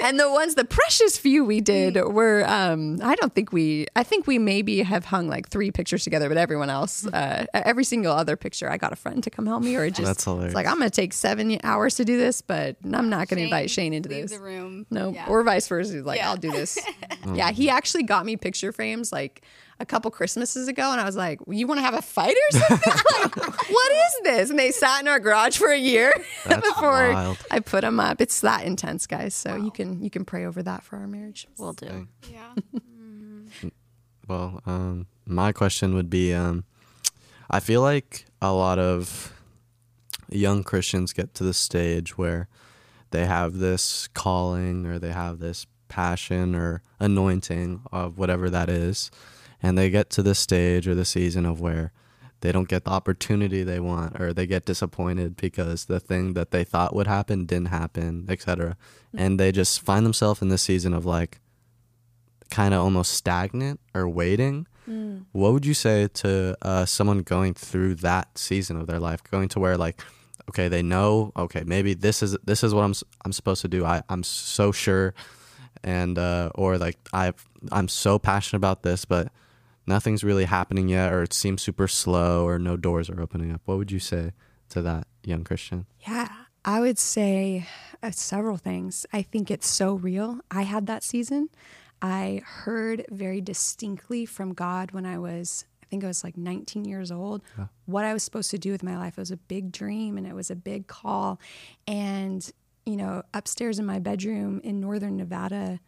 And 0.00 0.18
the 0.18 0.30
ones, 0.30 0.54
the 0.54 0.64
precious 0.64 1.18
few 1.18 1.44
we 1.44 1.60
did 1.60 1.96
were, 1.96 2.44
um, 2.46 3.00
I 3.02 3.16
don't 3.16 3.34
think 3.34 3.52
we, 3.52 3.86
I 3.96 4.04
think 4.04 4.26
we 4.28 4.38
maybe 4.38 4.82
have 4.82 5.04
hung 5.06 5.26
like 5.28 5.48
three 5.48 5.70
pictures 5.72 6.04
together, 6.04 6.28
but 6.28 6.38
everyone 6.38 6.70
else, 6.70 7.04
uh, 7.06 7.46
every 7.52 7.82
single 7.84 8.12
other 8.12 8.36
picture, 8.36 8.70
I 8.70 8.76
got 8.76 8.92
a 8.92 8.96
friend 8.96 9.22
to 9.24 9.30
come 9.30 9.46
help 9.46 9.62
me, 9.62 9.74
or 9.76 9.84
it 9.84 9.90
just, 9.94 10.06
That's 10.06 10.22
hilarious. 10.24 10.50
it's 10.50 10.54
like, 10.54 10.66
I'm 10.66 10.78
going 10.78 10.88
to 10.90 10.94
take 10.94 11.12
seven 11.12 11.58
hours 11.64 11.96
to 11.96 12.04
do 12.04 12.16
this, 12.16 12.42
but 12.42 12.76
I'm 12.84 13.08
not 13.10 13.28
going 13.28 13.38
to 13.38 13.44
invite 13.44 13.70
Shane 13.70 13.92
into 13.92 14.08
this. 14.08 14.30
the 14.30 14.38
room. 14.40 14.86
No, 14.90 15.12
Yeah. 15.12 15.26
or 15.28 15.42
vice 15.42 15.66
versa. 15.66 15.94
He's 15.94 16.02
like, 16.04 16.18
Yeah. 16.18 16.30
I'll 16.30 16.36
do 16.36 16.52
this. 16.52 16.78
yeah, 17.34 17.50
he 17.50 17.68
actually 17.68 18.04
got 18.04 18.24
me 18.24 18.36
picture 18.36 18.70
frames 18.72 19.12
like 19.12 19.42
a 19.80 19.86
couple 19.86 20.10
Christmases 20.10 20.68
ago, 20.68 20.90
and 20.90 21.00
I 21.00 21.04
was 21.04 21.16
like, 21.16 21.40
"You 21.48 21.66
want 21.66 21.78
to 21.78 21.82
have 21.82 21.94
a 21.94 22.02
fight 22.02 22.36
or 22.36 22.58
something? 22.58 22.92
like, 23.22 23.70
what 23.70 23.92
is 23.92 24.20
this?" 24.24 24.50
And 24.50 24.58
they 24.58 24.70
sat 24.70 25.00
in 25.00 25.08
our 25.08 25.20
garage 25.20 25.56
for 25.58 25.70
a 25.70 25.78
year 25.78 26.12
That's 26.46 26.66
before 26.68 27.12
wild. 27.12 27.38
I 27.50 27.60
put 27.60 27.82
them 27.82 28.00
up. 28.00 28.20
It's 28.20 28.40
that 28.40 28.64
intense, 28.64 29.06
guys. 29.06 29.34
So 29.34 29.56
you 29.56 29.70
can 29.70 30.02
you 30.02 30.10
can 30.10 30.24
pray 30.24 30.44
over 30.44 30.62
that 30.62 30.82
for 30.82 30.96
our 30.96 31.06
marriage. 31.06 31.46
We'll 31.58 31.72
do. 31.74 32.08
yeah. 32.30 32.54
Well, 34.28 34.60
um, 34.66 35.06
my 35.24 35.52
question 35.52 35.94
would 35.94 36.10
be 36.10 36.34
um, 36.34 36.64
I 37.50 37.60
feel 37.60 37.80
like 37.80 38.26
a 38.42 38.52
lot 38.52 38.78
of 38.78 39.32
young 40.28 40.62
Christians 40.62 41.14
get 41.14 41.32
to 41.36 41.44
the 41.44 41.54
stage 41.54 42.18
where 42.18 42.46
they 43.10 43.24
have 43.24 43.56
this 43.56 44.06
calling 44.08 44.84
or 44.84 44.98
they 44.98 45.12
have 45.12 45.38
this 45.38 45.66
passion 45.88 46.54
or 46.54 46.82
anointing 47.00 47.80
of 47.90 48.18
whatever 48.18 48.50
that 48.50 48.68
is. 48.68 49.10
And 49.62 49.76
they 49.76 49.90
get 49.90 50.10
to 50.10 50.22
the 50.22 50.34
stage 50.34 50.86
or 50.86 50.94
the 50.94 51.04
season 51.04 51.44
of 51.44 51.60
where 51.60 51.92
they 52.40 52.52
don't 52.52 52.68
get 52.68 52.84
the 52.84 52.90
opportunity 52.90 53.64
they 53.64 53.80
want 53.80 54.20
or 54.20 54.32
they 54.32 54.46
get 54.46 54.64
disappointed 54.64 55.36
because 55.36 55.86
the 55.86 55.98
thing 55.98 56.34
that 56.34 56.52
they 56.52 56.62
thought 56.62 56.94
would 56.94 57.08
happen 57.08 57.46
didn't 57.46 57.68
happen, 57.68 58.26
etc. 58.28 58.76
And 59.16 59.40
they 59.40 59.50
just 59.50 59.80
find 59.80 60.06
themselves 60.06 60.40
in 60.42 60.48
this 60.48 60.62
season 60.62 60.94
of 60.94 61.04
like, 61.04 61.40
kind 62.50 62.72
of 62.72 62.80
almost 62.80 63.12
stagnant 63.12 63.78
or 63.94 64.08
waiting, 64.08 64.66
what 65.32 65.52
would 65.52 65.66
you 65.66 65.74
say 65.74 66.08
to 66.14 66.56
uh, 66.62 66.86
someone 66.86 67.18
going 67.18 67.52
through 67.52 67.96
that 67.96 68.38
season 68.38 68.80
of 68.80 68.86
their 68.86 68.98
life, 68.98 69.22
going 69.30 69.48
to 69.50 69.60
where 69.60 69.76
like, 69.76 70.00
okay, 70.48 70.68
they 70.68 70.82
know, 70.82 71.30
okay, 71.36 71.62
maybe 71.66 71.92
this 71.92 72.22
is 72.22 72.38
this 72.42 72.64
is 72.64 72.72
what 72.72 72.84
I'm 72.84 72.94
I'm 73.24 73.32
supposed 73.32 73.60
to 73.62 73.68
do. 73.68 73.84
I 73.84 74.02
I'm 74.08 74.22
so 74.22 74.72
sure, 74.72 75.12
and 75.84 76.18
uh, 76.18 76.50
or 76.54 76.78
like 76.78 76.96
I 77.12 77.34
I'm 77.70 77.88
so 77.88 78.18
passionate 78.18 78.60
about 78.60 78.82
this, 78.82 79.04
but 79.04 79.30
nothing's 79.88 80.22
really 80.22 80.44
happening 80.44 80.88
yet, 80.88 81.12
or 81.12 81.22
it 81.22 81.32
seems 81.32 81.62
super 81.62 81.88
slow, 81.88 82.46
or 82.46 82.58
no 82.58 82.76
doors 82.76 83.10
are 83.10 83.20
opening 83.20 83.52
up. 83.52 83.62
What 83.64 83.78
would 83.78 83.90
you 83.90 83.98
say 83.98 84.32
to 84.70 84.82
that 84.82 85.06
young 85.24 85.44
Christian? 85.44 85.86
Yeah, 86.06 86.28
I 86.64 86.80
would 86.80 86.98
say 86.98 87.66
uh, 88.02 88.10
several 88.10 88.56
things. 88.56 89.06
I 89.12 89.22
think 89.22 89.50
it's 89.50 89.66
so 89.66 89.94
real. 89.94 90.40
I 90.50 90.62
had 90.62 90.86
that 90.86 91.02
season. 91.02 91.48
I 92.00 92.42
heard 92.44 93.06
very 93.10 93.40
distinctly 93.40 94.24
from 94.26 94.52
God 94.52 94.92
when 94.92 95.04
I 95.04 95.18
was, 95.18 95.64
I 95.82 95.86
think 95.86 96.04
I 96.04 96.06
was 96.06 96.22
like 96.22 96.36
19 96.36 96.84
years 96.84 97.10
old, 97.10 97.42
what 97.86 98.04
I 98.04 98.12
was 98.12 98.22
supposed 98.22 98.50
to 98.52 98.58
do 98.58 98.70
with 98.70 98.84
my 98.84 98.96
life. 98.96 99.18
It 99.18 99.20
was 99.20 99.32
a 99.32 99.36
big 99.36 99.72
dream 99.72 100.16
and 100.16 100.26
it 100.26 100.34
was 100.34 100.50
a 100.50 100.56
big 100.56 100.86
call. 100.86 101.40
And, 101.88 102.48
you 102.86 102.96
know, 102.96 103.22
upstairs 103.34 103.80
in 103.80 103.86
my 103.86 103.98
bedroom 103.98 104.60
in 104.62 104.80
northern 104.80 105.16
Nevada, 105.16 105.80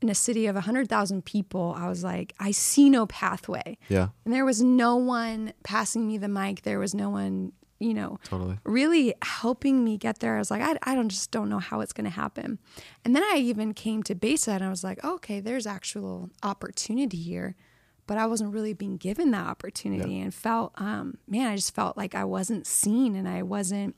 in 0.00 0.08
a 0.08 0.14
city 0.14 0.46
of 0.46 0.54
100,000 0.54 1.24
people, 1.24 1.74
I 1.76 1.88
was 1.88 2.04
like, 2.04 2.34
I 2.38 2.52
see 2.52 2.88
no 2.88 3.06
pathway. 3.06 3.78
Yeah, 3.88 4.08
And 4.24 4.32
there 4.32 4.44
was 4.44 4.62
no 4.62 4.96
one 4.96 5.52
passing 5.64 6.06
me 6.06 6.18
the 6.18 6.28
mic. 6.28 6.62
There 6.62 6.78
was 6.78 6.94
no 6.94 7.10
one, 7.10 7.52
you 7.80 7.94
know, 7.94 8.18
totally. 8.24 8.58
really 8.64 9.14
helping 9.22 9.82
me 9.84 9.96
get 9.98 10.20
there. 10.20 10.36
I 10.36 10.38
was 10.38 10.50
like, 10.50 10.62
I, 10.62 10.76
I 10.84 10.94
don't 10.94 11.08
just 11.08 11.30
don't 11.30 11.48
know 11.48 11.58
how 11.58 11.80
it's 11.80 11.92
going 11.92 12.04
to 12.04 12.10
happen. 12.10 12.58
And 13.04 13.14
then 13.16 13.24
I 13.24 13.36
even 13.38 13.74
came 13.74 14.02
to 14.04 14.14
Bayside 14.14 14.56
and 14.56 14.66
I 14.66 14.70
was 14.70 14.84
like, 14.84 15.02
okay, 15.04 15.40
there's 15.40 15.66
actual 15.66 16.30
opportunity 16.42 17.18
here. 17.18 17.56
But 18.06 18.16
I 18.16 18.26
wasn't 18.26 18.54
really 18.54 18.72
being 18.72 18.96
given 18.96 19.32
that 19.32 19.46
opportunity 19.46 20.18
and 20.18 20.32
felt, 20.32 20.72
um, 20.76 21.18
man, 21.28 21.46
I 21.48 21.56
just 21.56 21.74
felt 21.74 21.96
like 21.96 22.14
I 22.14 22.24
wasn't 22.24 22.66
seen 22.66 23.14
and 23.14 23.28
I 23.28 23.42
wasn't, 23.42 23.96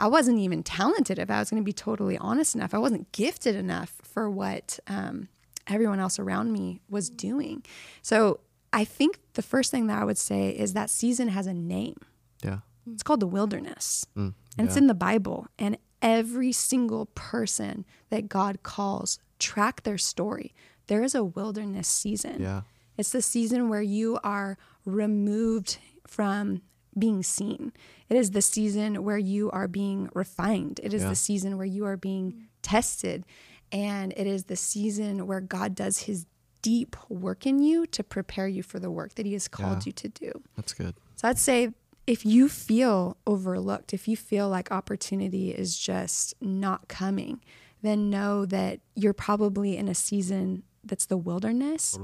I 0.00 0.08
wasn't 0.08 0.40
even 0.40 0.64
talented. 0.64 1.20
If 1.20 1.30
I 1.30 1.38
was 1.38 1.50
going 1.50 1.62
to 1.62 1.64
be 1.64 1.72
totally 1.72 2.18
honest 2.18 2.56
enough, 2.56 2.74
I 2.74 2.78
wasn't 2.78 3.12
gifted 3.12 3.54
enough 3.54 3.95
for 4.16 4.30
what 4.30 4.78
um, 4.86 5.28
everyone 5.66 6.00
else 6.00 6.18
around 6.18 6.50
me 6.50 6.80
was 6.88 7.10
doing. 7.10 7.62
So 8.00 8.40
I 8.72 8.82
think 8.82 9.20
the 9.34 9.42
first 9.42 9.70
thing 9.70 9.88
that 9.88 9.98
I 10.00 10.04
would 10.06 10.16
say 10.16 10.48
is 10.48 10.72
that 10.72 10.88
season 10.88 11.28
has 11.28 11.46
a 11.46 11.52
name. 11.52 11.98
Yeah, 12.42 12.60
It's 12.90 13.02
called 13.02 13.20
the 13.20 13.26
wilderness. 13.26 14.06
Mm, 14.16 14.32
And 14.56 14.66
it's 14.68 14.76
in 14.78 14.86
the 14.86 14.94
Bible. 14.94 15.48
And 15.58 15.76
every 16.00 16.50
single 16.50 17.06
person 17.14 17.84
that 18.08 18.30
God 18.30 18.62
calls, 18.62 19.18
track 19.38 19.82
their 19.82 19.98
story. 19.98 20.54
There 20.86 21.02
is 21.02 21.14
a 21.14 21.22
wilderness 21.22 21.86
season. 21.86 22.40
yeah, 22.40 22.62
It's 22.96 23.10
the 23.12 23.20
season 23.20 23.68
where 23.68 23.82
you 23.82 24.18
are 24.24 24.56
removed 24.86 25.76
from 26.06 26.62
being 26.98 27.22
seen. 27.22 27.74
It 28.08 28.16
is 28.16 28.30
the 28.30 28.40
season 28.40 29.04
where 29.04 29.18
you 29.18 29.50
are 29.50 29.68
being 29.68 30.08
refined. 30.14 30.80
It 30.82 30.94
is 30.94 31.02
Yeah. 31.02 31.10
the 31.10 31.16
season 31.16 31.58
where 31.58 31.66
you 31.66 31.84
are 31.84 31.98
being 31.98 32.46
tested. 32.62 33.26
And 33.72 34.12
it 34.16 34.26
is 34.26 34.44
the 34.44 34.56
season 34.56 35.26
where 35.26 35.40
God 35.40 35.74
does 35.74 36.00
his 36.04 36.26
deep 36.62 36.96
work 37.08 37.46
in 37.46 37.60
you 37.62 37.86
to 37.88 38.02
prepare 38.02 38.48
you 38.48 38.62
for 38.62 38.78
the 38.78 38.90
work 38.90 39.14
that 39.14 39.26
he 39.26 39.32
has 39.34 39.48
called 39.48 39.78
Yeah. 39.78 39.82
you 39.86 39.92
to 39.92 40.08
do. 40.08 40.32
that's 40.56 40.72
good. 40.72 40.94
So 41.16 41.28
I'd 41.28 41.38
say 41.38 41.72
if 42.06 42.24
you 42.24 42.48
feel 42.48 43.16
overlooked, 43.26 43.92
if 43.94 44.06
you 44.08 44.16
feel 44.16 44.48
like 44.48 44.70
opportunity 44.70 45.50
is 45.50 45.76
just 45.78 46.34
not 46.40 46.88
coming, 46.88 47.40
then 47.82 48.10
know 48.10 48.46
that 48.46 48.80
you're 48.94 49.12
probably 49.12 49.76
in 49.76 49.88
a 49.88 49.94
season 49.94 50.62
that's 50.84 51.06
the 51.06 51.16
wilderness. 51.16 51.98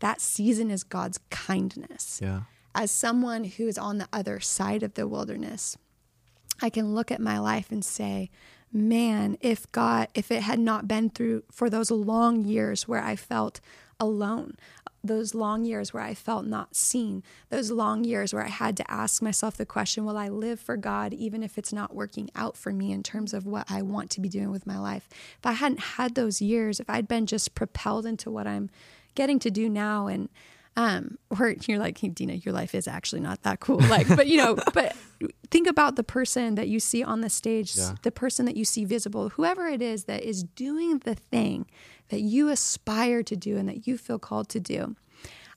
That 0.00 0.20
season 0.20 0.70
is 0.70 0.84
God's 0.84 1.18
kindness. 1.30 2.20
Yeah, 2.22 2.42
As 2.74 2.90
someone 2.90 3.44
who 3.44 3.66
is 3.66 3.78
on 3.78 3.98
the 3.98 4.08
other 4.12 4.38
side 4.40 4.82
of 4.82 4.94
the 4.94 5.08
wilderness, 5.08 5.76
I 6.62 6.70
can 6.70 6.94
look 6.94 7.10
at 7.10 7.20
my 7.20 7.38
life 7.38 7.70
and 7.72 7.84
say, 7.84 8.30
man, 8.72 9.36
if 9.40 9.70
God, 9.72 10.08
if 10.14 10.30
it 10.30 10.42
had 10.42 10.58
not 10.58 10.88
been 10.88 11.10
through 11.10 11.44
for 11.50 11.70
those 11.70 11.90
long 11.90 12.44
years 12.44 12.86
where 12.86 13.02
I 13.02 13.16
felt 13.16 13.60
alone, 14.00 14.56
those 15.02 15.34
long 15.34 15.64
years 15.64 15.94
where 15.94 16.02
I 16.02 16.14
felt 16.14 16.44
not 16.44 16.74
seen, 16.74 17.22
those 17.50 17.70
long 17.70 18.04
years 18.04 18.34
where 18.34 18.44
I 18.44 18.48
had 18.48 18.76
to 18.78 18.90
ask 18.90 19.22
myself 19.22 19.56
the 19.56 19.66
question, 19.66 20.04
will 20.04 20.18
I 20.18 20.28
live 20.28 20.60
for 20.60 20.76
God 20.76 21.12
even 21.14 21.42
if 21.42 21.56
it's 21.56 21.72
not 21.72 21.94
working 21.94 22.30
out 22.34 22.56
for 22.56 22.72
me 22.72 22.92
in 22.92 23.02
terms 23.02 23.32
of 23.32 23.46
what 23.46 23.70
I 23.70 23.82
want 23.82 24.10
to 24.10 24.20
be 24.20 24.28
doing 24.28 24.50
with 24.50 24.66
my 24.66 24.78
life? 24.78 25.08
If 25.38 25.46
I 25.46 25.52
hadn't 25.52 25.80
had 25.80 26.14
those 26.14 26.42
years, 26.42 26.80
if 26.80 26.90
I'd 26.90 27.08
been 27.08 27.26
just 27.26 27.54
propelled 27.54 28.06
into 28.06 28.30
what 28.30 28.46
I'm 28.46 28.70
getting 29.14 29.38
to 29.40 29.50
do 29.50 29.68
now 29.68 30.06
and 30.06 30.28
um, 30.78 31.18
or 31.28 31.54
you're 31.66 31.78
like, 31.80 31.98
hey, 31.98 32.08
Dena, 32.08 32.34
your 32.34 32.54
life 32.54 32.72
is 32.72 32.86
actually 32.86 33.20
not 33.20 33.42
that 33.42 33.58
cool. 33.58 33.80
Like, 33.80 34.06
but 34.08 34.28
you 34.28 34.36
know, 34.36 34.56
but 34.74 34.96
think 35.50 35.66
about 35.66 35.96
the 35.96 36.04
person 36.04 36.54
that 36.54 36.68
you 36.68 36.78
see 36.78 37.02
on 37.02 37.20
the 37.20 37.28
stage, 37.28 37.74
Yeah. 37.76 37.96
the 38.02 38.12
person 38.12 38.46
that 38.46 38.56
you 38.56 38.64
see 38.64 38.84
visible, 38.84 39.30
whoever 39.30 39.66
it 39.66 39.82
is 39.82 40.04
that 40.04 40.22
is 40.22 40.44
doing 40.44 40.98
the 41.00 41.16
thing 41.16 41.66
that 42.10 42.20
you 42.20 42.48
aspire 42.48 43.24
to 43.24 43.34
do 43.34 43.56
and 43.56 43.68
that 43.68 43.88
you 43.88 43.98
feel 43.98 44.20
called 44.20 44.48
to 44.50 44.60
do. 44.60 44.94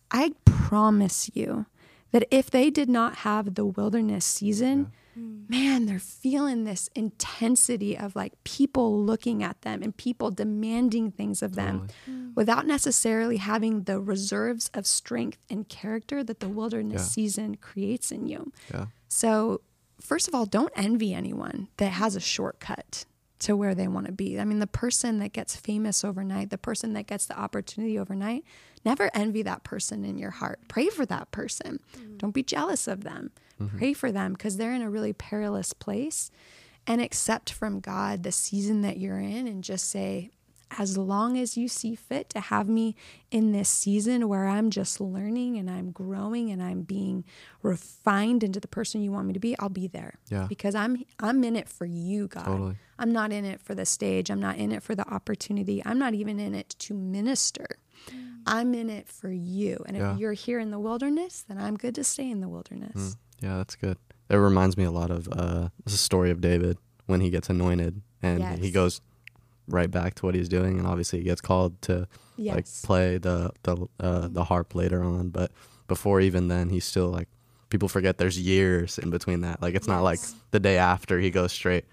I 0.10 0.34
promise 0.44 1.30
you 1.36 1.68
that 2.12 2.28
if 2.32 2.50
they 2.50 2.72
did 2.72 2.90
not 2.90 3.18
have 3.18 3.54
the 3.54 3.66
wilderness 3.66 4.26
season, 4.26 4.92
Mm. 5.18 5.50
man, 5.50 5.86
they're 5.88 6.00
feeling 6.00 6.64
this 6.64 6.90
intensity 6.96 7.98
of 7.98 8.16
like 8.16 8.34
people 8.44 9.04
looking 9.04 9.44
at 9.44 9.62
them 9.62 9.82
and 9.84 9.96
people 9.96 10.32
demanding 10.32 11.12
things 11.12 11.42
of 11.42 11.56
them 11.56 11.88
mm. 12.10 12.36
without 12.36 12.66
necessarily 12.66 13.38
having 13.38 13.84
the 13.84 14.00
reserves 14.00 14.70
of 14.74 14.86
strength 14.88 15.38
and 15.50 15.68
character 15.68 16.24
that 16.24 16.40
the 16.40 16.50
wilderness 16.50 17.02
Yeah. 17.02 17.08
season 17.08 17.56
creates 17.56 18.12
in 18.12 18.28
you. 18.28 18.52
yeah, 18.74 18.86
So, 19.08 19.62
first 20.00 20.28
of 20.28 20.34
all, 20.36 20.46
don't 20.46 20.72
envy 20.76 21.14
anyone 21.14 21.68
that 21.78 21.92
has 21.92 22.16
a 22.16 22.20
shortcut 22.22 23.06
to 23.40 23.56
where 23.56 23.74
they 23.74 23.88
want 23.88 24.06
to 24.06 24.12
be. 24.12 24.40
I 24.40 24.46
mean, 24.46 24.60
the 24.60 24.68
person 24.68 25.18
that 25.20 25.34
gets 25.34 25.56
famous 25.56 26.04
overnight, 26.06 26.52
the 26.52 26.58
person 26.60 26.94
that 26.94 27.08
gets 27.08 27.26
the 27.26 27.38
opportunity 27.40 27.98
overnight, 27.98 28.44
never 28.86 29.10
envy 29.16 29.42
that 29.44 29.64
person 29.64 30.06
in 30.06 30.18
your 30.20 30.30
heart. 30.32 30.60
Pray 30.68 30.90
for 30.90 31.06
that 31.08 31.32
person. 31.32 31.80
Mm. 31.98 32.18
Don't 32.20 32.34
be 32.36 32.44
jealous 32.44 32.88
of 32.88 33.04
them. 33.04 33.32
Mm-hmm. 33.62 33.78
Pray 33.78 33.94
for 33.94 34.12
them 34.12 34.34
because 34.34 34.58
they're 34.58 34.74
in 34.74 34.82
a 34.82 34.90
really 34.90 35.14
perilous 35.14 35.74
place 35.74 36.32
and 36.88 37.02
accept 37.02 37.52
from 37.52 37.80
God 37.80 38.24
the 38.24 38.32
season 38.32 38.82
that 38.82 38.98
you're 38.98 39.20
in 39.20 39.48
and 39.48 39.64
just 39.64 39.90
say, 39.90 40.32
as 40.78 40.98
long 40.98 41.38
as 41.38 41.58
you 41.58 41.68
see 41.68 41.96
fit 41.96 42.30
to 42.30 42.40
have 42.40 42.68
me 42.68 42.96
in 43.30 43.52
this 43.52 43.70
season 43.70 44.30
where 44.30 44.48
I'm 44.48 44.70
just 44.70 45.02
learning 45.02 45.58
and 45.58 45.70
I'm 45.70 45.92
growing 45.92 46.50
and 46.50 46.62
I'm 46.64 46.84
being 46.84 47.26
refined 47.62 48.44
into 48.44 48.60
the 48.60 48.68
person 48.68 49.02
you 49.02 49.12
want 49.12 49.28
me 49.28 49.34
to 49.34 49.40
be, 49.40 49.58
I'll 49.60 49.70
be 49.70 49.88
there. 49.88 50.16
Yeah. 50.30 50.46
Because 50.48 50.76
I'm 50.76 51.04
I'm 51.20 51.44
in 51.44 51.56
it 51.56 51.68
for 51.68 51.86
you, 51.86 52.28
God. 52.28 52.46
Totally. 52.46 52.76
I'm 52.98 53.12
not 53.12 53.32
in 53.32 53.46
it 53.46 53.62
for 53.62 53.76
the 53.76 53.86
stage. 53.86 54.30
I'm 54.30 54.40
not 54.40 54.58
in 54.58 54.72
it 54.72 54.84
for 54.84 54.96
the 54.96 55.08
opportunity. 55.10 55.82
I'm 55.86 56.00
not 56.00 56.14
even 56.14 56.40
in 56.40 56.54
it 56.54 56.76
to 56.80 56.94
minister. 56.94 57.68
Mm. 58.10 58.38
I'm 58.46 58.74
in 58.74 58.90
it 58.90 59.08
for 59.08 59.32
you. 59.32 59.84
And 59.88 59.98
if 59.98 60.20
you're 60.20 60.34
here 60.34 60.60
in 60.60 60.72
the 60.72 60.80
wilderness, 60.80 61.44
then 61.48 61.58
I'm 61.58 61.78
good 61.78 61.96
to 61.96 62.04
stay 62.04 62.30
in 62.30 62.42
the 62.42 62.50
wilderness. 62.50 62.96
Mm. 62.96 63.16
Yeah, 63.42 63.58
that's 63.58 63.76
good. 63.76 63.98
it 64.30 64.36
reminds 64.36 64.78
me 64.78 64.84
a 64.84 64.92
lot 64.92 65.12
of 65.12 65.28
uh, 65.32 65.70
the 65.84 65.92
story 65.92 66.32
of 66.32 66.42
David 66.42 66.78
when 67.08 67.22
he 67.22 67.30
gets 67.30 67.50
anointed 67.50 68.02
and 68.22 68.44
he 68.60 68.72
goes 68.72 69.02
right 69.68 69.90
back 69.90 70.16
to 70.16 70.26
what 70.26 70.36
he's 70.36 70.50
doing, 70.50 70.78
and 70.78 70.88
obviously 70.88 71.20
he 71.20 71.26
gets 71.26 71.42
called 71.42 71.82
to 71.84 72.08
like 72.56 72.66
play 72.84 73.18
the 73.18 73.52
the 73.64 73.88
uh, 74.00 74.28
the 74.28 74.44
harp 74.46 74.76
later 74.76 75.04
on, 75.04 75.30
but 75.30 75.52
before 75.88 76.22
even 76.22 76.48
then, 76.48 76.70
he's 76.70 76.86
still 76.86 77.10
like 77.10 77.28
people 77.70 77.90
forget 77.90 78.18
there's 78.18 78.40
years 78.40 78.98
in 79.00 79.10
between 79.10 79.42
that. 79.42 79.62
Like 79.62 79.76
it's 79.76 79.88
not 79.88 80.04
like 80.04 80.20
the 80.52 80.60
day 80.60 80.78
after 80.78 81.20
he 81.20 81.32
goes 81.32 81.52
straight 81.52 81.86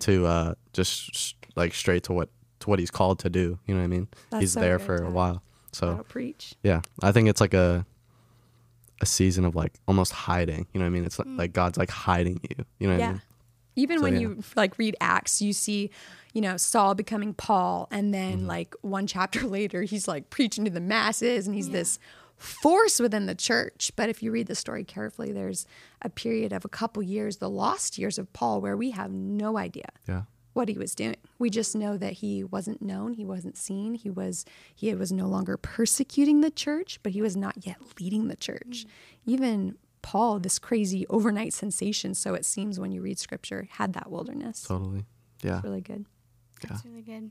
to 0.00 0.26
uh, 0.26 0.54
just 0.72 1.34
like 1.56 1.74
straight 1.74 2.04
to 2.04 2.12
what 2.12 2.30
to 2.60 2.70
what 2.70 2.78
he's 2.78 2.90
called 2.90 3.18
to 3.20 3.30
do. 3.30 3.58
You 3.66 3.74
know 3.74 3.80
what 3.80 3.84
I 3.84 3.88
mean? 3.88 4.08
That's 4.30 4.40
he's 4.40 4.52
so 4.52 4.60
there 4.60 4.78
for 4.78 4.96
a 4.96 5.10
while. 5.10 5.42
So 5.72 6.04
preach. 6.08 6.54
yeah, 6.62 6.80
I 7.02 7.12
think 7.12 7.28
it's 7.28 7.40
like 7.40 7.54
a 7.54 7.84
a 9.00 9.06
season 9.06 9.44
of 9.44 9.54
like 9.54 9.74
almost 9.88 10.12
hiding. 10.12 10.66
You 10.72 10.78
know 10.80 10.84
what 10.84 10.88
I 10.88 10.90
mean? 10.90 11.04
It's 11.04 11.18
like, 11.18 11.28
like 11.30 11.52
God's 11.52 11.76
like 11.78 11.90
hiding 11.90 12.40
you. 12.48 12.64
You 12.78 12.86
know 12.88 12.94
what 12.94 13.02
I 13.02 13.06
Yeah. 13.06 13.12
mean? 13.12 13.22
Even 13.76 13.98
So, 13.98 14.02
when 14.04 14.14
yeah. 14.14 14.20
you 14.20 14.42
like 14.54 14.78
read 14.78 14.96
Acts, 15.00 15.42
you 15.42 15.52
see, 15.52 15.90
you 16.32 16.40
know, 16.40 16.56
Saul 16.56 16.94
becoming 16.94 17.34
Paul, 17.34 17.88
and 17.90 18.14
then 18.14 18.38
Mm-hmm. 18.38 18.46
like 18.46 18.74
one 18.82 19.06
chapter 19.14 19.42
later, 19.46 19.82
he's 19.82 20.06
like 20.06 20.30
preaching 20.30 20.64
to 20.64 20.70
the 20.70 20.80
masses, 20.80 21.46
and 21.46 21.54
he's 21.56 21.70
this 21.70 21.98
force 22.36 23.00
within 23.00 23.26
the 23.26 23.34
church. 23.34 23.90
But 23.96 24.08
if 24.10 24.22
you 24.22 24.30
read 24.30 24.46
the 24.46 24.54
story 24.54 24.84
carefully, 24.84 25.32
there's 25.32 25.66
a 26.02 26.08
period 26.08 26.52
of 26.52 26.64
a 26.64 26.68
couple 26.68 27.02
years, 27.02 27.38
the 27.38 27.50
lost 27.50 27.98
years 27.98 28.18
of 28.18 28.32
Paul, 28.32 28.60
where 28.60 28.76
we 28.76 28.90
have 28.92 29.10
no 29.12 29.56
idea 29.56 29.86
Yeah. 30.08 30.22
What 30.54 30.68
he 30.68 30.78
was 30.78 30.94
doing. 30.94 31.16
We 31.38 31.50
just 31.50 31.76
know 31.76 31.96
that 31.98 32.14
he 32.14 32.42
wasn't 32.42 32.80
known, 32.80 33.12
he 33.12 33.24
wasn't 33.24 33.58
seen, 33.58 33.94
he 33.94 34.08
was 34.08 34.44
he 34.74 34.94
was 34.94 35.12
no 35.12 35.26
longer 35.26 35.56
persecuting 35.56 36.40
the 36.40 36.50
church, 36.50 36.98
but 37.02 37.12
he 37.12 37.20
was 37.20 37.36
not 37.36 37.66
yet 37.66 37.76
leading 38.00 38.28
the 38.28 38.36
church. 38.36 38.86
Mm. 38.86 38.88
Even 39.26 39.78
Paul, 40.00 40.38
this 40.38 40.58
crazy 40.58 41.06
overnight 41.08 41.52
sensation, 41.52 42.14
so 42.14 42.34
it 42.34 42.44
seems 42.44 42.80
when 42.80 42.92
you 42.92 43.02
read 43.02 43.18
scripture, 43.18 43.68
had 43.70 43.92
that 43.94 44.10
wilderness. 44.10 44.62
Totally. 44.62 45.04
Yeah. 45.42 45.56
It's 45.56 45.64
really 45.64 45.80
good. 45.80 46.06
That's 46.68 46.84
really 46.84 47.02
good. 47.02 47.30